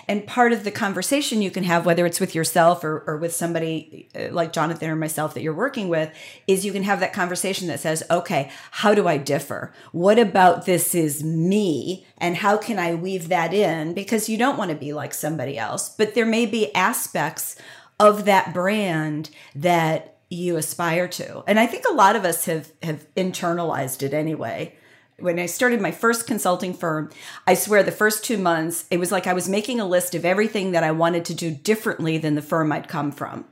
And 0.09 0.27
part 0.27 0.53
of 0.53 0.65
the 0.65 0.71
conversation 0.71 1.43
you 1.43 1.51
can 1.51 1.65
have, 1.65 1.87
whether 1.87 2.07
it's 2.07 2.21
with 2.21 2.35
yourself 2.35 2.85
or, 2.85 3.05
or 3.07 3.17
with 3.17 3.35
somebody 3.35 4.09
uh, 4.15 4.33
like 4.33 4.53
Jonathan 4.53 4.91
or 4.91 4.97
myself 4.97 5.35
that 5.35 5.43
you're 5.43 5.55
working 5.55 5.89
with, 5.89 6.13
is 6.47 6.65
you 6.65 6.73
can 6.73 6.83
have 6.83 7.01
that 7.01 7.13
conversation 7.13 7.69
that 7.69 7.81
says, 7.81 8.03
okay, 8.11 8.51
how 8.71 8.95
do 8.95 9.09
I 9.09 9.17
differ? 9.17 9.73
What 9.93 10.19
about 10.19 10.67
this 10.67 10.95
is 10.95 11.23
me? 11.23 12.07
And 12.19 12.37
how 12.37 12.57
can 12.57 12.79
I 12.79 12.95
weave 12.95 13.29
that 13.29 13.55
in? 13.55 13.95
Because 13.95 14.29
you 14.29 14.37
don't 14.37 14.59
want 14.59 14.71
to 14.71 14.77
be 14.77 14.93
like 14.93 15.15
somebody 15.15 15.59
else, 15.59 15.89
but 15.89 16.15
there 16.15 16.27
may 16.27 16.47
be 16.47 16.75
aspects 16.75 17.57
of 18.01 18.25
that 18.25 18.53
brand 18.53 19.31
that 19.55 20.14
you 20.35 20.57
aspire 20.57 21.09
to. 21.09 21.45
And 21.47 21.59
I 21.59 21.67
think 21.67 21.85
a 21.89 21.95
lot 21.95 22.17
of 22.17 22.25
us 22.25 22.45
have, 22.47 22.73
have 22.83 23.07
internalized 23.15 24.03
it 24.03 24.13
anyway 24.13 24.77
when 25.19 25.39
I 25.39 25.47
started 25.47 25.81
my 25.81 25.93
first 25.93 26.27
consulting 26.27 26.75
firm, 26.75 27.11
I 27.47 27.55
swear 27.55 27.83
the 27.83 27.93
first 27.93 28.25
two 28.25 28.39
months, 28.39 28.87
it 28.91 28.99
was 28.99 29.13
like 29.13 29.27
I 29.27 29.33
was 29.33 29.49
making 29.49 29.81
a 29.81 29.87
list 29.87 30.15
of 30.15 30.25
everything 30.25 30.73
that 30.73 30.85
I 30.85 30.91
wanted 30.91 31.25
to 31.27 31.35
do 31.35 31.51
differently 31.51 32.19
than 32.19 32.35
the 32.35 32.43
firm 32.43 32.73
I'd 32.73 32.89
come 32.89 33.13
from. 33.13 33.45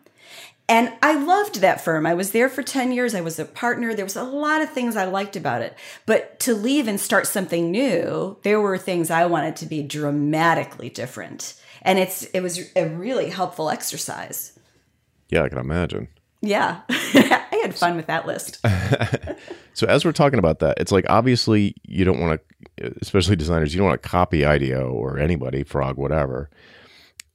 And 0.68 0.92
I 1.02 1.14
loved 1.14 1.56
that 1.56 1.82
firm. 1.82 2.06
I 2.06 2.14
was 2.14 2.30
there 2.30 2.48
for 2.48 2.62
10 2.62 2.92
years. 2.92 3.14
I 3.14 3.20
was 3.20 3.38
a 3.38 3.44
partner. 3.44 3.94
There 3.94 4.04
was 4.04 4.16
a 4.16 4.22
lot 4.22 4.62
of 4.62 4.70
things 4.70 4.96
I 4.96 5.04
liked 5.04 5.36
about 5.36 5.60
it. 5.60 5.76
But 6.06 6.40
to 6.40 6.54
leave 6.54 6.88
and 6.88 6.98
start 6.98 7.26
something 7.26 7.70
new, 7.70 8.38
there 8.42 8.60
were 8.60 8.78
things 8.78 9.10
I 9.10 9.26
wanted 9.26 9.56
to 9.56 9.66
be 9.66 9.82
dramatically 9.82 10.88
different. 10.88 11.60
And 11.82 11.98
it's 11.98 12.22
it 12.26 12.40
was 12.40 12.60
a 12.74 12.88
really 12.88 13.28
helpful 13.28 13.70
exercise. 13.70 14.58
Yeah, 15.28 15.42
I 15.42 15.48
can 15.48 15.58
imagine. 15.58 16.08
Yeah. 16.42 16.80
I 16.88 17.60
had 17.62 17.74
fun 17.74 17.96
with 17.96 18.06
that 18.06 18.26
list. 18.26 18.64
So 19.74 19.86
as 19.86 20.04
we're 20.04 20.12
talking 20.12 20.38
about 20.38 20.58
that, 20.58 20.78
it's 20.78 20.92
like 20.92 21.06
obviously 21.08 21.74
you 21.84 22.04
don't 22.04 22.20
want 22.20 22.40
to, 22.76 22.94
especially 23.00 23.36
designers, 23.36 23.74
you 23.74 23.78
don't 23.78 23.88
want 23.88 24.02
to 24.02 24.08
copy 24.08 24.44
IDEO 24.44 24.90
or 24.90 25.18
anybody, 25.18 25.62
Frog, 25.62 25.96
whatever. 25.96 26.50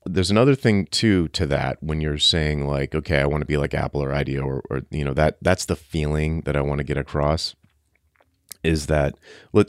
There's 0.05 0.31
another 0.31 0.55
thing 0.55 0.85
too 0.85 1.27
to 1.29 1.45
that 1.47 1.81
when 1.81 1.99
you're 1.99 2.19
saying 2.19 2.67
like, 2.67 2.95
okay, 2.95 3.19
I 3.19 3.25
want 3.25 3.41
to 3.41 3.47
be 3.47 3.57
like 3.57 3.73
Apple 3.73 4.03
or 4.03 4.13
IDEO 4.13 4.43
or, 4.43 4.63
or 4.69 4.81
you 4.91 5.03
know 5.03 5.13
that 5.13 5.37
that's 5.41 5.65
the 5.65 5.75
feeling 5.75 6.41
that 6.41 6.55
I 6.55 6.61
want 6.61 6.77
to 6.77 6.83
get 6.85 6.97
across. 6.97 7.55
Is 8.63 8.87
that 8.87 9.15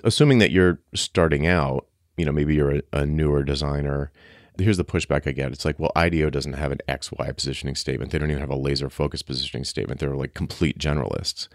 assuming 0.05 0.39
that 0.39 0.51
you're 0.51 0.81
starting 0.95 1.47
out, 1.47 1.87
you 2.17 2.25
know, 2.25 2.33
maybe 2.33 2.55
you're 2.55 2.77
a, 2.77 2.83
a 2.93 3.07
newer 3.07 3.43
designer. 3.43 4.13
Here's 4.59 4.77
the 4.77 4.85
pushback 4.85 5.27
I 5.29 5.33
get. 5.33 5.53
It's 5.53 5.65
like, 5.65 5.79
well, 5.79 5.93
IDEO 5.97 6.31
doesn't 6.31 6.55
have 6.55 6.73
an 6.73 6.81
XY 6.89 7.35
positioning 7.37 7.75
statement. 7.77 8.11
They 8.11 8.19
don't 8.19 8.31
even 8.31 8.41
have 8.41 8.51
a 8.51 8.57
laser 8.57 8.91
focus 8.91 9.23
positioning 9.23 9.65
statement. 9.65 10.01
They're 10.01 10.15
like 10.17 10.35
complete 10.35 10.79
generalists 10.79 11.49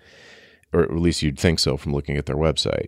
or 0.74 0.82
at 0.82 0.92
least 0.96 1.22
you'd 1.22 1.40
think 1.40 1.60
so 1.60 1.78
from 1.78 1.94
looking 1.94 2.18
at 2.18 2.26
their 2.26 2.36
website. 2.36 2.88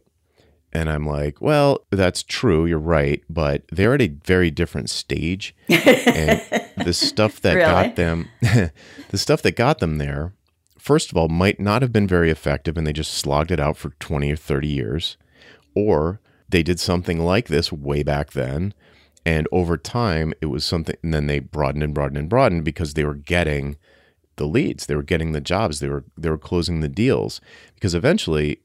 And 0.74 0.90
I'm 0.90 1.06
like, 1.06 1.40
well, 1.40 1.86
that's 1.92 2.24
true. 2.24 2.66
You're 2.66 2.80
right. 2.80 3.24
But 3.30 3.64
they're 3.72 3.94
at 3.94 4.02
a 4.02 4.08
very 4.26 4.52
different 4.52 4.90
stage. 4.90 5.56
and 5.70 6.42
the 6.84 6.94
stuff 6.94 7.40
that 7.42 7.54
Really? 7.56 7.66
got 7.66 7.96
them, 7.96 8.28
the 8.42 9.18
stuff 9.18 9.42
that 9.44 9.56
got 9.56 9.80
them 9.80 10.00
there, 10.00 10.34
first 10.78 11.12
of 11.12 11.18
all, 11.18 11.30
might 11.30 11.60
not 11.60 11.82
have 11.82 11.94
been 11.94 12.08
very 12.08 12.30
effective 12.30 12.76
and 12.78 12.86
they 12.86 12.92
just 12.94 13.14
slogged 13.14 13.52
it 13.52 13.60
out 13.60 13.78
for 13.78 13.92
20 14.00 14.32
or 14.32 14.36
30 14.36 14.68
years. 14.68 15.18
Or 15.76 16.20
they 16.50 16.64
did 16.64 16.80
something 16.80 17.20
like 17.20 17.48
this 17.48 17.72
way 17.72 18.04
back 18.04 18.32
then. 18.32 18.74
And 19.26 19.48
over 19.52 19.78
time, 19.78 20.34
it 20.40 20.48
was 20.48 20.64
something, 20.64 20.96
and 21.02 21.14
then 21.14 21.28
they 21.28 21.40
broadened 21.40 21.84
and 21.84 21.94
broadened 21.94 22.18
and 22.18 22.30
broadened 22.30 22.64
because 22.64 22.94
they 22.94 23.04
were 23.04 23.16
getting 23.16 23.78
the 24.38 24.46
leads 24.46 24.86
they 24.86 24.96
were 24.96 25.02
getting 25.02 25.32
the 25.32 25.40
jobs 25.40 25.80
they 25.80 25.88
were 25.88 26.04
they 26.18 26.30
were 26.30 26.38
closing 26.38 26.80
the 26.82 26.90
deals. 26.90 27.42
Because 27.74 27.96
eventually 27.96 28.60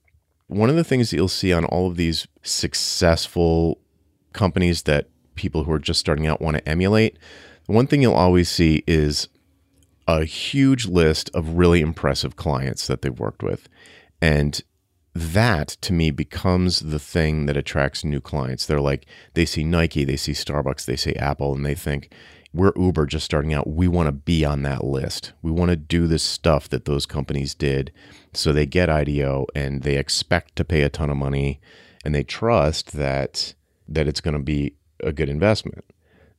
one 0.49 0.69
of 0.69 0.77
the 0.77 0.85
things 0.85 1.11
that 1.11 1.17
you'll 1.17 1.29
see 1.29 1.53
on 1.53 1.65
all 1.65 1.87
of 1.87 1.97
these 1.97 2.27
successful 2.43 3.79
companies 4.33 4.83
that 4.83 5.09
people 5.37 5.65
who 5.65 5.73
are 5.73 5.79
just 5.79 6.01
starting 6.01 6.27
out 6.27 6.43
want 6.43 6.57
to 6.57 6.69
emulate 6.69 7.17
the 7.67 7.73
one 7.73 7.87
thing 7.87 8.03
you'll 8.03 8.15
always 8.15 8.51
see 8.51 8.83
is 8.87 9.29
a 10.09 10.25
huge 10.25 10.87
list 10.87 11.31
of 11.35 11.51
really 11.51 11.81
impressive 11.81 12.35
clients 12.35 12.89
that 12.89 13.03
they've 13.03 13.21
worked 13.21 13.45
with. 13.45 13.69
And 14.21 14.61
that 15.15 15.69
to 15.69 15.93
me 15.93 16.11
becomes 16.11 16.81
the 16.81 16.99
thing 16.99 17.47
that 17.47 17.57
attracts 17.57 18.05
new 18.05 18.21
clients 18.21 18.67
they're 18.67 18.81
like 18.81 19.07
they 19.35 19.45
see 19.45 19.65
nike 19.65 20.05
they 20.05 20.17
see 20.17 20.33
starbucks 20.33 20.85
they 20.85 20.97
see 20.97 21.15
apple 21.17 21.55
and 21.55 21.67
they 21.67 21.75
think 21.75 22.11
we're 22.53 22.73
Uber 22.77 23.07
just 23.07 23.25
starting 23.25 23.55
out. 23.55 23.69
We 23.69 23.87
want 23.87 24.09
to 24.09 24.13
be 24.13 24.45
on 24.45 24.63
that 24.63 24.83
list. 24.85 25.33
We 25.41 25.53
want 25.53 25.71
to 25.71 25.77
do 25.77 26.07
the 26.07 26.19
stuff 26.19 26.69
that 26.71 26.85
those 26.85 27.07
companies 27.07 27.55
did. 27.55 27.93
So 28.33 28.53
they 28.53 28.67
get 28.67 28.91
IDEO 28.91 29.47
and 29.55 29.83
they 29.83 29.97
expect 29.97 30.57
to 30.57 30.65
pay 30.65 30.83
a 30.83 30.89
ton 30.89 31.11
of 31.11 31.17
money 31.17 31.61
and 32.05 32.15
they 32.15 32.25
trust 32.25 32.93
that 32.93 33.55
that 33.89 34.07
it's 34.07 34.21
going 34.21 34.35
to 34.35 34.43
be 34.43 34.75
a 35.01 35.13
good 35.13 35.29
investment. 35.29 35.85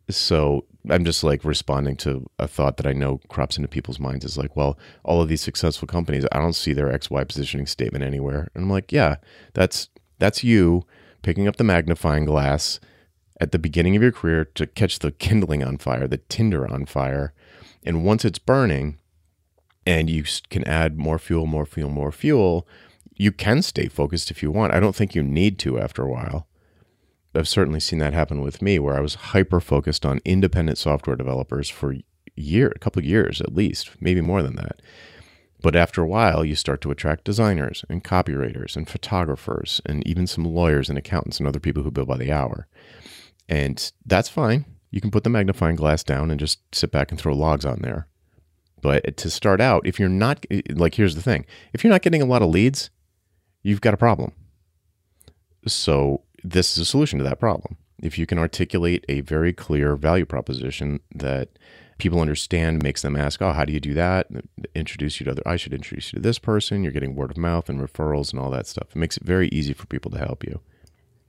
So 0.10 0.66
I'm 0.90 1.06
just 1.06 1.24
like 1.24 1.46
responding 1.46 1.96
to 1.98 2.30
a 2.40 2.48
thought 2.48 2.78
that 2.78 2.88
I 2.88 2.94
know 2.94 3.20
crops 3.30 3.58
into 3.58 3.68
people's 3.68 4.00
minds 4.00 4.26
is 4.26 4.38
like, 4.38 4.56
well, 4.56 4.78
all 5.04 5.22
of 5.22 5.30
these 5.30 5.42
successful 5.42 5.88
companies, 5.88 6.26
I 6.32 6.40
don't 6.40 6.54
see 6.54 6.74
their 6.74 6.90
XY 6.92 7.28
positioning 7.28 7.68
statement 7.68 8.04
anywhere. 8.04 8.50
And 8.56 8.64
I'm 8.64 8.70
like, 8.70 8.92
yeah, 8.92 9.18
that's 9.54 9.90
that's 10.20 10.44
you 10.44 10.86
picking 11.22 11.48
up 11.48 11.58
the 11.58 11.64
magnifying 11.64 12.26
glass 12.26 12.80
at 13.40 13.52
the 13.52 13.60
beginning 13.60 13.96
of 13.96 14.02
your 14.02 14.12
career 14.12 14.46
to 14.46 14.68
catch 14.68 15.00
the 15.00 15.12
kindling 15.12 15.64
on 15.64 15.78
fire, 15.78 16.08
the 16.08 16.18
tinder 16.18 16.72
on 16.72 16.86
fire. 16.86 17.34
And 17.84 18.06
once 18.06 18.24
it's 18.24 18.40
burning 18.40 19.00
and 19.86 20.10
you 20.10 20.24
can 20.50 20.64
add 20.66 20.98
more 20.98 21.18
fuel, 21.18 21.48
more 21.48 21.66
fuel, 21.66 21.90
more 21.90 22.12
fuel, 22.12 22.68
you 23.16 23.32
can 23.32 23.62
stay 23.62 23.88
focused 23.88 24.32
if 24.32 24.42
you 24.42 24.52
want. 24.52 24.74
I 24.74 24.80
don't 24.80 24.96
think 24.96 25.16
you 25.16 25.24
need 25.24 25.60
to 25.60 25.80
after 25.80 26.04
a 26.04 26.10
while. 26.10 26.48
I've 27.34 27.48
certainly 27.48 27.80
seen 27.80 28.00
that 28.00 28.14
happen 28.14 28.42
with 28.42 28.62
me 28.62 28.78
where 28.80 28.96
I 28.96 29.02
was 29.02 29.16
hyper 29.16 29.60
focused 29.60 30.06
on 30.06 30.20
independent 30.26 30.78
software 30.78 31.16
developers 31.16 31.70
for 31.70 31.96
year, 32.36 32.72
a 32.76 32.80
couple 32.80 33.00
of 33.00 33.06
years 33.06 33.42
at 33.42 33.56
least, 33.56 33.92
maybe 34.00 34.22
more 34.22 34.42
than 34.44 34.56
that. 34.56 34.82
But 35.62 35.76
after 35.76 36.02
a 36.02 36.08
while, 36.08 36.44
you 36.44 36.56
start 36.56 36.82
to 36.82 36.92
attract 36.92 37.24
designers 37.24 37.86
and 37.88 38.04
copywriters 38.04 38.76
and 38.76 38.90
photographers 38.90 39.80
and 39.86 40.06
even 40.08 40.26
some 40.26 40.44
lawyers 40.44 40.90
and 40.90 40.98
accountants 40.98 41.40
and 41.40 41.48
other 41.48 41.60
people 41.60 41.84
who 41.84 41.92
bill 41.92 42.06
by 42.06 42.18
the 42.18 42.32
hour. 42.32 42.68
And 43.48 43.92
that's 44.06 44.30
fine. 44.30 44.66
You 44.90 45.02
can 45.02 45.12
put 45.12 45.24
the 45.24 45.30
magnifying 45.30 45.76
glass 45.76 46.04
down 46.04 46.32
and 46.32 46.40
just 46.40 46.60
sit 46.74 46.92
back 46.92 47.12
and 47.12 47.20
throw 47.20 47.34
logs 47.34 47.64
on 47.64 47.80
there. 47.82 48.08
But 48.82 49.18
to 49.18 49.30
start 49.30 49.62
out, 49.62 49.86
if 49.86 50.00
you're 50.00 50.10
not, 50.10 50.46
eh, 50.50 50.62
like, 50.72 50.96
here's 50.96 51.16
the 51.16 51.22
thing 51.22 51.46
if 51.74 51.84
you're 51.84 51.94
not 51.94 52.02
getting 52.02 52.22
a 52.22 52.26
lot 52.26 52.42
of 52.42 52.50
leads, 52.50 52.90
you've 53.62 53.82
got 53.82 53.94
a 53.94 53.98
problem. 53.98 54.32
So 55.68 56.24
this 56.44 56.74
is 56.74 56.80
a 56.80 56.86
solution 56.86 57.20
to 57.20 57.24
that 57.26 57.40
problem. 57.40 57.78
If 58.02 58.18
you 58.18 58.26
can 58.26 58.40
articulate 58.40 59.06
a 59.08 59.22
very 59.22 59.54
clear 59.54 59.96
value 59.96 60.26
proposition 60.26 61.02
that 61.14 61.50
people 62.00 62.20
understand, 62.20 62.82
makes 62.82 63.04
them 63.04 63.16
ask, 63.16 63.42
"Oh, 63.42 63.52
how 63.52 63.64
do 63.64 63.72
you 63.72 63.80
do 63.80 63.94
that?" 63.94 64.28
Introduce 64.74 65.20
you 65.20 65.26
to 65.26 65.32
other. 65.32 65.44
I 65.46 65.56
should 65.56 65.74
introduce 65.74 66.12
you 66.12 66.18
to 66.18 66.24
this 66.24 66.40
person. 66.40 66.84
You're 66.84 66.92
getting 66.92 67.14
word 67.14 67.30
of 67.32 67.38
mouth 67.38 67.70
and 67.70 67.80
referrals 67.80 68.32
and 68.32 68.40
all 68.40 68.50
that 68.50 68.66
stuff. 68.66 68.88
It 68.90 68.96
makes 68.96 69.18
it 69.18 69.24
very 69.24 69.50
easy 69.50 69.74
for 69.74 69.86
people 69.86 70.10
to 70.12 70.18
help 70.18 70.44
you. 70.44 70.62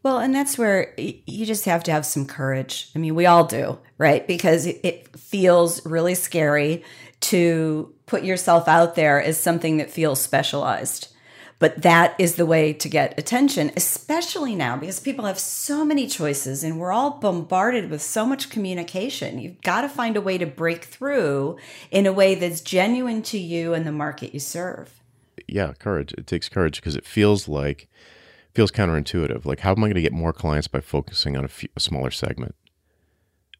Well, 0.03 0.19
and 0.19 0.35
that's 0.35 0.59
where 0.59 0.95
you 0.99 1.47
just 1.47 1.67
have 1.67 1.85
to 1.85 1.93
have 1.93 2.05
some 2.05 2.27
courage. 2.27 2.91
I 2.97 2.99
mean, 2.99 3.15
we 3.15 3.27
all 3.27 3.45
do, 3.45 3.79
right? 3.99 4.27
Because 4.27 4.67
it 4.67 5.15
feels 5.17 5.85
really 5.87 6.15
scary 6.15 6.83
to 7.21 7.95
put 8.07 8.25
yourself 8.25 8.67
out 8.67 8.97
there 8.97 9.23
as 9.23 9.39
something 9.39 9.77
that 9.77 9.91
feels 9.91 10.21
specialized. 10.21 11.12
But 11.63 11.83
that 11.83 12.17
is 12.19 12.35
the 12.35 12.45
way 12.45 12.73
to 12.73 12.89
get 12.89 13.17
attention, 13.17 13.71
especially 13.77 14.57
now 14.57 14.77
because 14.77 14.99
people 14.99 15.27
have 15.27 15.39
so 15.39 15.85
many 15.85 16.09
choices 16.09 16.65
and 16.65 16.77
we're 16.77 16.91
all 16.91 17.21
bombarded 17.21 17.89
with 17.89 18.03
so 18.03 18.27
much 18.27 18.51
communication. 18.51 19.39
You've 19.39 19.61
got 19.61 19.83
to 19.83 19.89
find 19.89 20.17
a 20.17 20.21
way 20.21 20.39
to 20.39 20.45
break 20.45 20.83
through 20.83 21.59
in 21.93 22.05
a 22.05 22.13
way 22.13 22.35
that's 22.35 22.63
genuine 22.63 23.23
to 23.23 23.39
you 23.39 23.75
and 23.75 23.87
the 23.87 23.93
market 23.93 24.35
you 24.35 24.41
serve. 24.41 25.01
Yeah, 25.47 25.73
courage. 25.75 26.13
It 26.15 26.27
takes 26.27 26.49
courage 26.49 26.81
because 26.81 26.97
it 26.97 27.07
feels 27.07 27.47
like 27.47 27.89
feels 28.53 28.73
counterintuitive. 28.73 29.45
Like 29.45 29.61
how 29.61 29.71
am 29.71 29.85
I 29.85 29.87
going 29.87 29.95
to 29.95 30.03
get 30.03 30.13
more 30.13 30.33
clients 30.33 30.67
by 30.67 30.81
focusing 30.81 31.37
on 31.37 31.45
a, 31.45 31.49
few, 31.49 31.69
a 31.77 31.81
smaller 31.81 32.11
segment? 32.11 32.57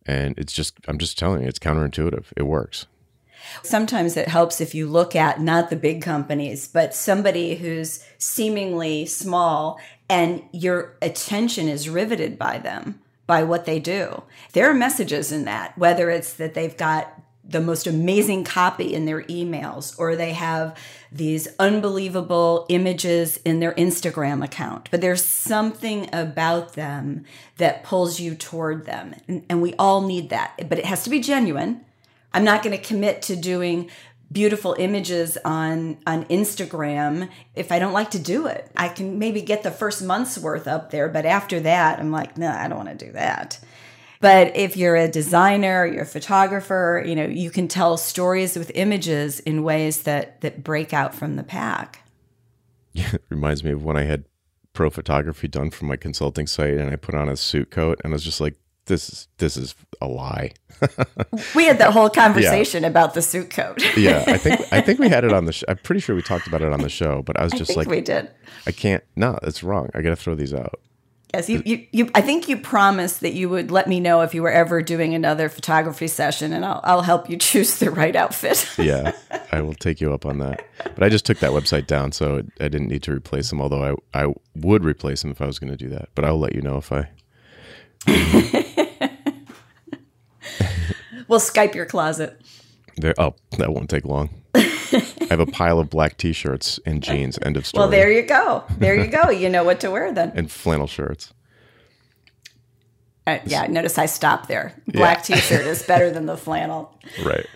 And 0.05 0.37
it's 0.37 0.53
just 0.53 0.75
I'm 0.89 0.99
just 0.99 1.17
telling 1.17 1.43
you, 1.43 1.49
it's 1.49 1.61
counterintuitive. 1.61 2.33
It 2.37 2.49
works. 2.49 2.87
Sometimes 3.63 4.17
it 4.17 4.29
helps 4.29 4.61
if 4.61 4.75
you 4.75 4.89
look 4.89 5.15
at 5.17 5.41
not 5.41 5.71
the 5.71 5.77
big 5.77 6.03
companies, 6.03 6.69
but 6.69 6.95
somebody 6.95 7.57
who's 7.57 8.05
seemingly 8.19 9.07
small 9.07 9.81
and 10.09 10.43
your 10.53 10.97
attention 11.01 11.69
is 11.69 11.89
riveted 11.89 12.39
by 12.39 12.59
them, 12.59 13.01
by 13.27 13.43
what 13.43 13.65
they 13.65 13.79
do. 13.79 14.23
There 14.53 14.71
are 14.71 14.75
messages 14.75 15.33
in 15.33 15.45
that, 15.45 15.77
whether 15.79 16.11
it's 16.11 16.35
that 16.35 16.55
they've 16.55 16.77
got 16.77 17.19
the 17.45 17.61
most 17.61 17.87
amazing 17.87 18.45
copy 18.45 18.95
in 18.95 19.05
their 19.05 19.23
emails 19.23 19.99
or 19.99 20.15
they 20.15 20.33
have 20.33 20.77
these 21.11 21.49
unbelievable 21.59 22.67
images 22.69 23.37
in 23.39 23.61
their 23.61 23.73
Instagram 23.73 24.45
account. 24.45 24.89
But 24.91 25.01
there's 25.01 25.25
something 25.25 26.09
about 26.13 26.75
them 26.75 27.25
that 27.57 27.83
pulls 27.83 28.21
you 28.21 28.35
toward 28.35 28.87
them. 28.87 29.15
And, 29.27 29.45
and 29.51 29.61
we 29.61 29.75
all 29.75 30.03
need 30.03 30.31
that. 30.31 30.69
But 30.69 30.79
it 30.79 30.85
has 30.85 31.05
to 31.05 31.11
be 31.11 31.21
genuine 31.21 31.85
I'm 32.35 32.45
not 32.45 32.63
going 32.63 32.77
to 32.77 32.83
commit 32.83 33.23
to 33.23 33.37
doing 33.37 33.91
beautiful 34.33 34.75
images 34.79 35.37
on 35.45 35.99
on 36.07 36.25
Instagram 36.25 37.29
if 37.55 37.71
I 37.71 37.79
don't 37.79 37.93
like 37.93 38.11
to 38.13 38.19
do 38.19 38.47
it. 38.47 38.71
I 38.77 38.89
can 38.89 39.19
maybe 39.19 39.43
get 39.43 39.63
the 39.63 39.71
first 39.71 40.03
month's 40.03 40.39
worth 40.39 40.67
up 40.67 40.91
there, 40.91 41.09
but 41.09 41.27
after 41.27 41.61
that, 41.61 41.99
I'm 41.99 42.11
like, 42.11 42.39
no, 42.39 42.51
I 42.51 42.69
don't 42.69 42.85
want 42.85 42.99
to 42.99 43.07
do 43.07 43.13
that. 43.13 43.61
But 44.21 44.57
if 44.57 44.77
you're 44.77 44.97
a 44.97 45.09
designer, 45.09 45.85
you're 45.85 46.05
a 46.05 46.07
photographer, 46.07 47.03
you 47.05 47.17
know, 47.17 47.27
you 47.27 47.51
can 47.51 47.67
tell 47.67 47.97
stories 47.97 48.57
with 48.57 48.71
images 48.75 49.41
in 49.41 49.65
ways 49.65 50.03
that 50.03 50.41
that 50.41 50.63
break 50.65 50.95
out 50.95 51.15
from 51.15 51.37
the 51.37 51.43
pack. 51.43 52.07
Yeah, 52.93 53.15
it 53.15 53.23
reminds 53.29 53.65
me 53.65 53.73
of 53.73 53.85
when 53.85 53.97
I 53.97 54.05
had 54.05 54.25
pro 54.73 54.91
photography 54.91 55.49
done 55.49 55.71
for 55.71 55.85
my 55.85 55.97
consulting 55.97 56.47
site 56.47 56.75
and 56.75 56.91
I 56.91 56.97
put 56.97 57.15
on 57.15 57.29
a 57.29 57.37
suit 57.37 57.71
coat 57.71 58.01
and 58.05 58.13
I 58.13 58.15
was 58.15 58.25
just 58.25 58.41
like, 58.41 58.57
this 58.93 59.09
is 59.09 59.29
this 59.39 59.57
is 59.57 59.75
a 60.01 60.07
lie. 60.07 60.53
we 61.55 61.65
had 61.65 61.79
that 61.79 61.93
whole 61.93 62.11
conversation 62.23 62.83
yeah. 62.83 62.89
about 62.91 63.15
the 63.15 63.23
suit 63.23 63.51
coat. 63.51 63.83
yeah, 63.97 64.25
I 64.27 64.37
think 64.37 64.61
I 64.73 64.81
think 64.81 64.99
we 64.99 65.09
had 65.09 65.25
it 65.25 65.33
on 65.33 65.47
the. 65.47 65.53
Sh- 65.53 65.65
I'm 65.67 65.79
pretty 65.79 66.01
sure 66.01 66.15
we 66.15 66.23
talked 66.23 66.47
about 66.47 66.63
it 66.63 66.73
on 66.73 66.81
the 66.81 66.91
show, 66.91 67.23
but 67.23 67.39
I 67.41 67.45
was 67.45 67.53
just 67.53 67.73
I 67.73 67.75
like, 67.75 67.89
we 67.89 68.01
did. 68.01 68.31
I 68.67 68.71
can't. 68.71 69.03
No, 69.17 69.39
it's 69.43 69.63
wrong. 69.63 69.89
I 69.95 70.03
got 70.03 70.11
to 70.11 70.17
throw 70.17 70.35
these 70.35 70.53
out. 70.53 70.79
Yes, 71.33 71.49
you, 71.49 71.63
you, 71.65 71.87
you. 71.93 72.11
I 72.15 72.21
think 72.21 72.47
you 72.47 72.59
promised 72.59 73.23
that 73.23 73.33
you 73.33 73.49
would 73.49 73.71
let 73.71 73.89
me 73.89 74.01
know 74.01 74.21
if 74.21 74.35
you 74.35 74.43
were 74.43 74.51
ever 74.51 74.83
doing 74.83 75.15
another 75.15 75.49
photography 75.49 76.07
session, 76.07 76.53
and 76.53 76.63
I'll, 76.63 76.81
I'll 76.85 77.03
help 77.03 77.31
you 77.31 77.39
choose 77.39 77.79
the 77.79 77.91
right 77.91 78.15
outfit. 78.15 78.69
yeah, 78.77 79.13
I 79.51 79.63
will 79.63 79.73
take 79.73 80.03
you 80.03 80.13
up 80.13 80.27
on 80.27 80.39
that. 80.41 80.67
But 80.85 81.03
I 81.03 81.09
just 81.09 81.25
took 81.25 81.39
that 81.39 81.53
website 81.53 81.87
down, 81.87 82.13
so 82.13 82.43
I 82.61 82.69
didn't 82.69 82.89
need 82.89 83.03
to 83.05 83.13
replace 83.13 83.49
them. 83.49 83.63
Although 83.63 83.97
I, 84.13 84.25
I 84.25 84.35
would 84.57 84.85
replace 84.85 85.23
them 85.23 85.31
if 85.31 85.41
I 85.41 85.47
was 85.47 85.59
going 85.59 85.71
to 85.71 85.77
do 85.79 85.89
that. 85.89 86.11
But 86.15 86.27
I'll 86.27 86.39
let 86.39 86.55
you 86.55 86.61
know 86.61 86.77
if 86.77 86.93
I 86.93 87.09
we'll 91.29 91.41
Skype 91.41 91.75
your 91.75 91.87
closet. 91.87 92.41
There, 92.97 93.15
oh, 93.19 93.35
that 93.59 93.73
won't 93.73 93.89
take 93.89 94.05
long. 94.05 94.31
I 94.55 95.27
have 95.31 95.41
a 95.41 95.47
pile 95.47 95.79
of 95.79 95.89
black 95.89 96.19
T-shirts 96.19 96.79
and 96.85 97.03
jeans. 97.03 97.39
End 97.43 97.57
of 97.57 97.67
story. 97.67 97.81
Well, 97.81 97.91
there 97.91 98.11
you 98.11 98.23
go. 98.23 98.65
There 98.79 98.95
you 98.95 99.07
go. 99.07 99.31
You 99.31 99.49
know 99.49 99.65
what 99.65 99.81
to 99.81 99.91
wear 99.91 100.13
then. 100.13 100.33
And 100.35 100.51
flannel 100.51 100.87
shirts. 100.87 101.33
Uh, 103.27 103.39
yeah, 103.47 103.67
notice 103.67 103.99
I 103.99 104.07
stopped 104.07 104.49
there. 104.49 104.75
Black 104.89 105.27
yeah. 105.29 105.37
T-shirt 105.37 105.67
is 105.67 105.83
better 105.85 106.11
than 106.11 106.27
the 106.27 106.37
flannel. 106.37 106.99
Right. 107.25 107.47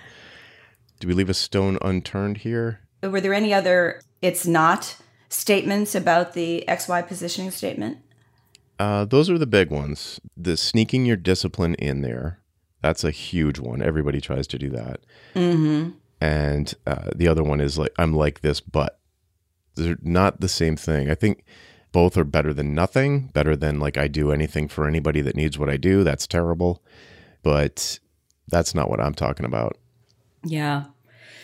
Do 0.99 1.09
we 1.09 1.15
leave 1.15 1.29
a 1.29 1.35
stone 1.35 1.77
unturned 1.83 2.39
here? 2.39 2.81
Were 3.03 3.21
there 3.21 3.35
any 3.35 3.53
other 3.53 4.01
"it's 4.23 4.47
not" 4.47 4.97
statements 5.29 5.95
about 5.95 6.33
the 6.33 6.65
XY 6.67 7.07
positioning 7.07 7.51
statement? 7.51 7.99
Uh, 8.79 9.05
those 9.05 9.29
are 9.29 9.37
the 9.37 9.47
big 9.47 9.71
ones. 9.71 10.21
The 10.37 10.57
sneaking 10.57 11.05
your 11.05 11.17
discipline 11.17 11.75
in 11.75 12.01
there. 12.01 12.41
That's 12.87 13.03
a 13.03 13.11
huge 13.11 13.59
one. 13.59 13.83
Everybody 13.83 14.21
tries 14.21 14.47
to 14.47 14.59
do 14.59 14.71
that. 14.71 15.01
Mm-hmm. 15.35 15.91
And 16.21 16.75
uh, 16.87 17.11
the 17.17 17.27
other 17.27 17.43
one 17.43 17.61
is 17.61 17.77
like, 17.77 17.93
I'm 17.99 18.13
like 18.13 18.43
this, 18.43 18.61
but 18.61 19.01
they're 19.75 19.99
not 20.03 20.39
the 20.41 20.49
same 20.49 20.77
thing. 20.77 21.11
I 21.11 21.17
think 21.17 21.43
both 21.91 22.17
are 22.17 22.23
better 22.23 22.55
than 22.55 22.77
nothing, 22.77 23.27
better 23.35 23.57
than 23.57 23.81
like 23.81 23.97
I 23.97 24.07
do 24.07 24.31
anything 24.31 24.69
for 24.69 24.87
anybody 24.87 25.21
that 25.23 25.35
needs 25.35 25.59
what 25.59 25.69
I 25.69 25.77
do. 25.77 26.05
That's 26.05 26.29
terrible. 26.29 26.81
But 27.43 27.99
that's 28.47 28.73
not 28.73 28.89
what 28.89 29.01
I'm 29.01 29.15
talking 29.15 29.47
about. 29.47 29.77
Yeah. 30.45 30.85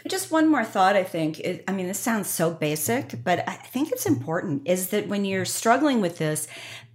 Just 0.07 0.31
one 0.31 0.49
more 0.49 0.65
thought, 0.65 0.95
I 0.95 1.03
think. 1.03 1.41
It, 1.41 1.65
I 1.67 1.73
mean, 1.73 1.89
this 1.89 1.99
sounds 1.99 2.29
so 2.29 2.53
basic, 2.55 3.25
but 3.25 3.43
I 3.49 3.55
think 3.55 3.91
it's 3.91 4.07
important 4.07 4.69
is 4.69 4.91
that 4.91 5.09
when 5.09 5.25
you're 5.25 5.45
struggling 5.45 6.01
with 6.01 6.19
this, 6.19 6.47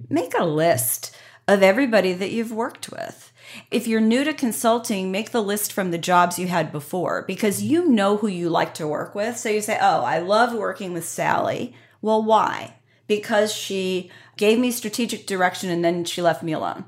make 0.10 0.32
a 0.40 0.46
list 0.46 1.14
of 1.50 1.62
everybody 1.62 2.14
that 2.14 2.32
you've 2.32 2.54
worked 2.54 2.90
with. 2.90 3.27
If 3.72 3.88
you're 3.88 4.02
new 4.02 4.24
to 4.24 4.34
consulting, 4.34 5.12
make 5.12 5.32
the 5.32 5.44
list 5.44 5.72
from 5.74 5.92
the 5.92 5.98
jobs 5.98 6.40
you 6.40 6.48
had 6.48 6.72
before 6.72 7.24
because 7.24 7.64
you 7.64 7.88
know 7.90 8.18
who 8.18 8.28
you 8.28 8.50
like 8.50 8.74
to 8.76 8.88
work 8.88 9.16
with. 9.16 9.38
So 9.38 9.50
you 9.50 9.62
say, 9.62 9.78
Oh, 9.82 10.02
I 10.02 10.20
love 10.20 10.54
working 10.54 10.94
with 10.94 11.06
Sally. 11.06 11.76
Well, 12.02 12.24
why? 12.24 12.76
Because 13.08 13.54
she 13.54 14.12
gave 14.36 14.60
me 14.60 14.72
strategic 14.72 15.26
direction 15.26 15.70
and 15.70 15.84
then 15.84 16.04
she 16.06 16.22
left 16.22 16.44
me 16.44 16.54
alone 16.54 16.86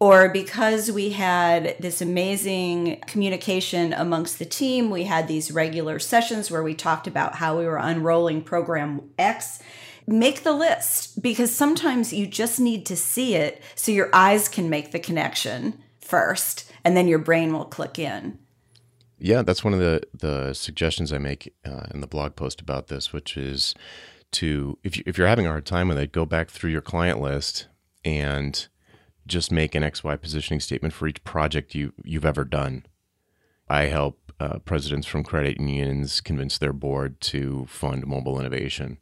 or 0.00 0.28
because 0.28 0.92
we 0.92 1.10
had 1.10 1.74
this 1.80 2.00
amazing 2.00 3.00
communication 3.06 3.92
amongst 3.92 4.38
the 4.38 4.44
team, 4.44 4.90
we 4.90 5.04
had 5.04 5.26
these 5.26 5.50
regular 5.50 5.98
sessions 5.98 6.50
where 6.50 6.62
we 6.62 6.74
talked 6.74 7.08
about 7.08 7.36
how 7.36 7.58
we 7.58 7.66
were 7.66 7.78
unrolling 7.78 8.42
program 8.42 9.10
X. 9.18 9.60
Make 10.08 10.42
the 10.42 10.54
list 10.54 11.22
because 11.22 11.54
sometimes 11.54 12.14
you 12.14 12.26
just 12.26 12.58
need 12.58 12.86
to 12.86 12.96
see 12.96 13.34
it 13.34 13.62
so 13.74 13.92
your 13.92 14.08
eyes 14.14 14.48
can 14.48 14.70
make 14.70 14.90
the 14.90 14.98
connection 14.98 15.78
first 16.00 16.72
and 16.82 16.96
then 16.96 17.08
your 17.08 17.18
brain 17.18 17.52
will 17.52 17.66
click 17.66 17.98
in. 17.98 18.38
Yeah, 19.18 19.42
that's 19.42 19.62
one 19.62 19.74
of 19.74 19.80
the, 19.80 20.00
the 20.14 20.54
suggestions 20.54 21.12
I 21.12 21.18
make 21.18 21.52
uh, 21.66 21.86
in 21.92 22.00
the 22.00 22.06
blog 22.06 22.36
post 22.36 22.60
about 22.60 22.86
this, 22.86 23.12
which 23.12 23.36
is 23.36 23.74
to, 24.32 24.78
if, 24.82 24.96
you, 24.96 25.02
if 25.04 25.18
you're 25.18 25.26
having 25.26 25.44
a 25.46 25.50
hard 25.50 25.66
time 25.66 25.88
with 25.88 25.98
it, 25.98 26.12
go 26.12 26.24
back 26.24 26.48
through 26.48 26.70
your 26.70 26.80
client 26.80 27.20
list 27.20 27.66
and 28.02 28.66
just 29.26 29.52
make 29.52 29.74
an 29.74 29.82
XY 29.82 30.20
positioning 30.20 30.60
statement 30.60 30.94
for 30.94 31.06
each 31.06 31.22
project 31.22 31.74
you 31.74 31.92
you've 32.02 32.24
ever 32.24 32.44
done. 32.44 32.86
I 33.68 33.84
help 33.84 34.32
uh, 34.40 34.60
presidents 34.60 35.06
from 35.06 35.24
credit 35.24 35.60
unions 35.60 36.22
convince 36.22 36.56
their 36.56 36.72
board 36.72 37.20
to 37.20 37.66
fund 37.68 38.06
mobile 38.06 38.40
innovation. 38.40 38.98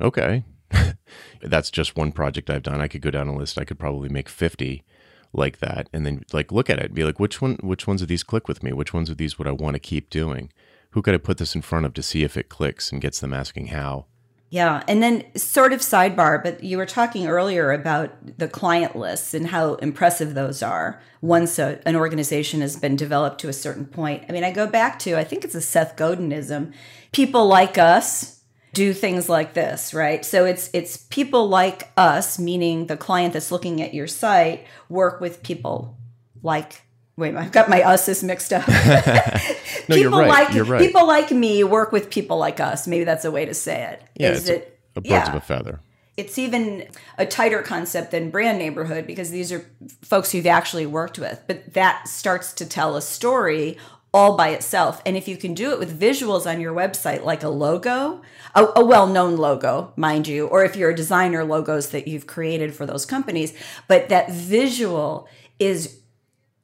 Okay, 0.00 0.44
that's 1.42 1.70
just 1.70 1.96
one 1.96 2.12
project 2.12 2.50
I've 2.50 2.62
done. 2.62 2.80
I 2.80 2.88
could 2.88 3.02
go 3.02 3.10
down 3.10 3.28
a 3.28 3.36
list. 3.36 3.58
I 3.58 3.64
could 3.64 3.78
probably 3.78 4.08
make 4.08 4.28
fifty 4.28 4.84
like 5.32 5.58
that, 5.58 5.88
and 5.92 6.04
then 6.06 6.24
like 6.32 6.52
look 6.52 6.70
at 6.70 6.78
it, 6.78 6.86
and 6.86 6.94
be 6.94 7.04
like, 7.04 7.20
which 7.20 7.40
one, 7.40 7.56
which 7.62 7.86
ones 7.86 8.02
of 8.02 8.08
these 8.08 8.22
click 8.22 8.48
with 8.48 8.62
me? 8.62 8.72
Which 8.72 8.94
ones 8.94 9.10
of 9.10 9.16
these 9.16 9.38
would 9.38 9.48
I 9.48 9.52
want 9.52 9.74
to 9.74 9.80
keep 9.80 10.10
doing? 10.10 10.52
Who 10.90 11.02
could 11.02 11.14
I 11.14 11.18
put 11.18 11.38
this 11.38 11.54
in 11.54 11.62
front 11.62 11.86
of 11.86 11.94
to 11.94 12.02
see 12.02 12.22
if 12.22 12.36
it 12.36 12.48
clicks 12.48 12.90
and 12.90 13.02
gets 13.02 13.20
them 13.20 13.34
asking 13.34 13.68
how? 13.68 14.06
Yeah. 14.48 14.84
And 14.86 15.02
then, 15.02 15.24
sort 15.36 15.72
of 15.72 15.80
sidebar, 15.80 16.42
but 16.42 16.62
you 16.62 16.78
were 16.78 16.86
talking 16.86 17.26
earlier 17.26 17.72
about 17.72 18.38
the 18.38 18.48
client 18.48 18.94
lists 18.94 19.34
and 19.34 19.48
how 19.48 19.74
impressive 19.74 20.34
those 20.34 20.62
are 20.62 21.02
once 21.20 21.58
a, 21.58 21.80
an 21.84 21.96
organization 21.96 22.60
has 22.60 22.76
been 22.76 22.94
developed 22.94 23.40
to 23.40 23.48
a 23.48 23.52
certain 23.52 23.86
point. 23.86 24.24
I 24.28 24.32
mean, 24.32 24.44
I 24.44 24.52
go 24.52 24.66
back 24.66 25.00
to, 25.00 25.18
I 25.18 25.24
think 25.24 25.44
it's 25.44 25.56
a 25.56 25.60
Seth 25.60 25.96
Godinism. 25.96 26.72
People 27.10 27.46
like 27.46 27.76
us 27.76 28.42
do 28.76 28.92
things 28.92 29.26
like 29.28 29.54
this, 29.54 29.94
right? 29.94 30.22
So 30.22 30.44
it's 30.44 30.68
it's 30.74 30.98
people 30.98 31.48
like 31.48 31.90
us, 31.96 32.38
meaning 32.38 32.86
the 32.86 32.96
client 32.96 33.32
that's 33.32 33.50
looking 33.50 33.80
at 33.80 33.94
your 33.94 34.06
site, 34.06 34.66
work 34.90 35.18
with 35.18 35.42
people 35.42 35.96
like 36.42 36.82
wait, 37.16 37.34
I've 37.34 37.52
got 37.52 37.70
my 37.70 37.80
us's 37.82 38.22
mixed 38.22 38.52
up. 38.52 38.68
no, 39.88 39.96
you're 39.96 40.10
right. 40.20 40.28
like 40.28 40.54
you're 40.54 40.66
right. 40.66 40.80
people 40.80 41.06
like 41.06 41.30
me 41.30 41.64
work 41.64 41.90
with 41.90 42.10
people 42.10 42.36
like 42.36 42.60
us. 42.60 42.86
Maybe 42.86 43.04
that's 43.04 43.24
a 43.24 43.30
way 43.30 43.46
to 43.46 43.54
say 43.54 43.82
it. 43.92 44.02
yeah, 44.14 44.32
Is 44.32 44.40
it's 44.40 44.48
it 44.50 44.80
a, 44.94 44.98
a 44.98 45.00
birds 45.00 45.10
yeah. 45.10 45.28
of 45.30 45.34
a 45.36 45.40
feather. 45.40 45.80
it's 46.18 46.38
even 46.38 46.86
a 47.16 47.24
tighter 47.24 47.62
concept 47.62 48.10
than 48.10 48.28
brand 48.30 48.58
neighborhood 48.58 49.06
because 49.06 49.30
these 49.30 49.50
are 49.52 49.64
folks 50.02 50.34
you've 50.34 50.46
actually 50.46 50.84
worked 50.84 51.18
with. 51.18 51.42
But 51.46 51.72
that 51.72 52.06
starts 52.08 52.52
to 52.54 52.66
tell 52.66 52.96
a 52.96 53.00
story 53.02 53.78
all 54.16 54.34
by 54.34 54.48
itself. 54.48 55.02
And 55.04 55.14
if 55.14 55.28
you 55.28 55.36
can 55.36 55.52
do 55.52 55.72
it 55.72 55.78
with 55.78 56.00
visuals 56.00 56.50
on 56.50 56.58
your 56.58 56.74
website, 56.74 57.22
like 57.22 57.42
a 57.42 57.50
logo, 57.50 58.22
a, 58.54 58.66
a 58.76 58.82
well 58.84 59.06
known 59.06 59.36
logo, 59.36 59.92
mind 59.94 60.26
you, 60.26 60.46
or 60.46 60.64
if 60.64 60.74
you're 60.74 60.88
a 60.88 60.96
designer, 60.96 61.44
logos 61.44 61.90
that 61.90 62.08
you've 62.08 62.26
created 62.26 62.74
for 62.74 62.86
those 62.86 63.04
companies, 63.04 63.52
but 63.88 64.08
that 64.08 64.32
visual 64.32 65.28
is 65.58 66.00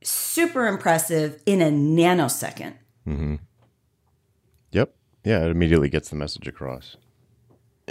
super 0.03 0.67
impressive 0.67 1.43
in 1.45 1.61
a 1.61 1.67
nanosecond. 1.67 2.73
Mm-hmm. 3.07 3.35
Yep. 4.71 4.95
Yeah, 5.23 5.45
it 5.45 5.51
immediately 5.51 5.91
gets 5.91 6.09
the 6.09 6.17
message 6.17 6.49
across. 6.49 6.97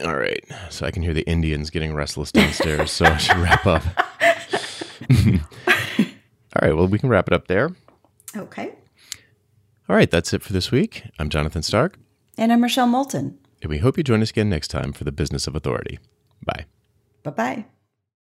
All 0.03 0.17
right. 0.17 0.43
So 0.71 0.87
I 0.87 0.91
can 0.91 1.03
hear 1.03 1.13
the 1.13 1.21
Indians 1.21 1.69
getting 1.69 1.93
restless 1.93 2.31
downstairs, 2.31 2.89
so 2.91 3.05
I 3.05 3.17
should 3.17 3.37
wrap 3.37 3.67
up. 3.67 3.83
All 6.55 6.67
right. 6.67 6.75
Well, 6.75 6.87
we 6.87 6.97
can 6.97 7.09
wrap 7.09 7.27
it 7.27 7.33
up 7.33 7.47
there. 7.47 7.75
Okay. 8.35 8.73
All 9.91 9.97
right. 9.97 10.09
That's 10.09 10.31
it 10.31 10.41
for 10.41 10.53
this 10.53 10.71
week. 10.71 11.03
I'm 11.19 11.27
Jonathan 11.27 11.61
Stark, 11.61 11.99
And 12.37 12.53
I'm 12.53 12.61
Rochelle 12.63 12.87
Moulton. 12.87 13.37
and 13.61 13.69
we 13.69 13.79
hope 13.79 13.97
you 13.97 14.03
join 14.05 14.21
us 14.21 14.29
again 14.29 14.49
next 14.49 14.69
time 14.69 14.93
for 14.93 15.03
the 15.03 15.11
Business 15.11 15.47
of 15.47 15.55
Authority. 15.55 15.99
Bye. 16.45 16.63
Bye 17.23 17.31
bye. 17.31 17.65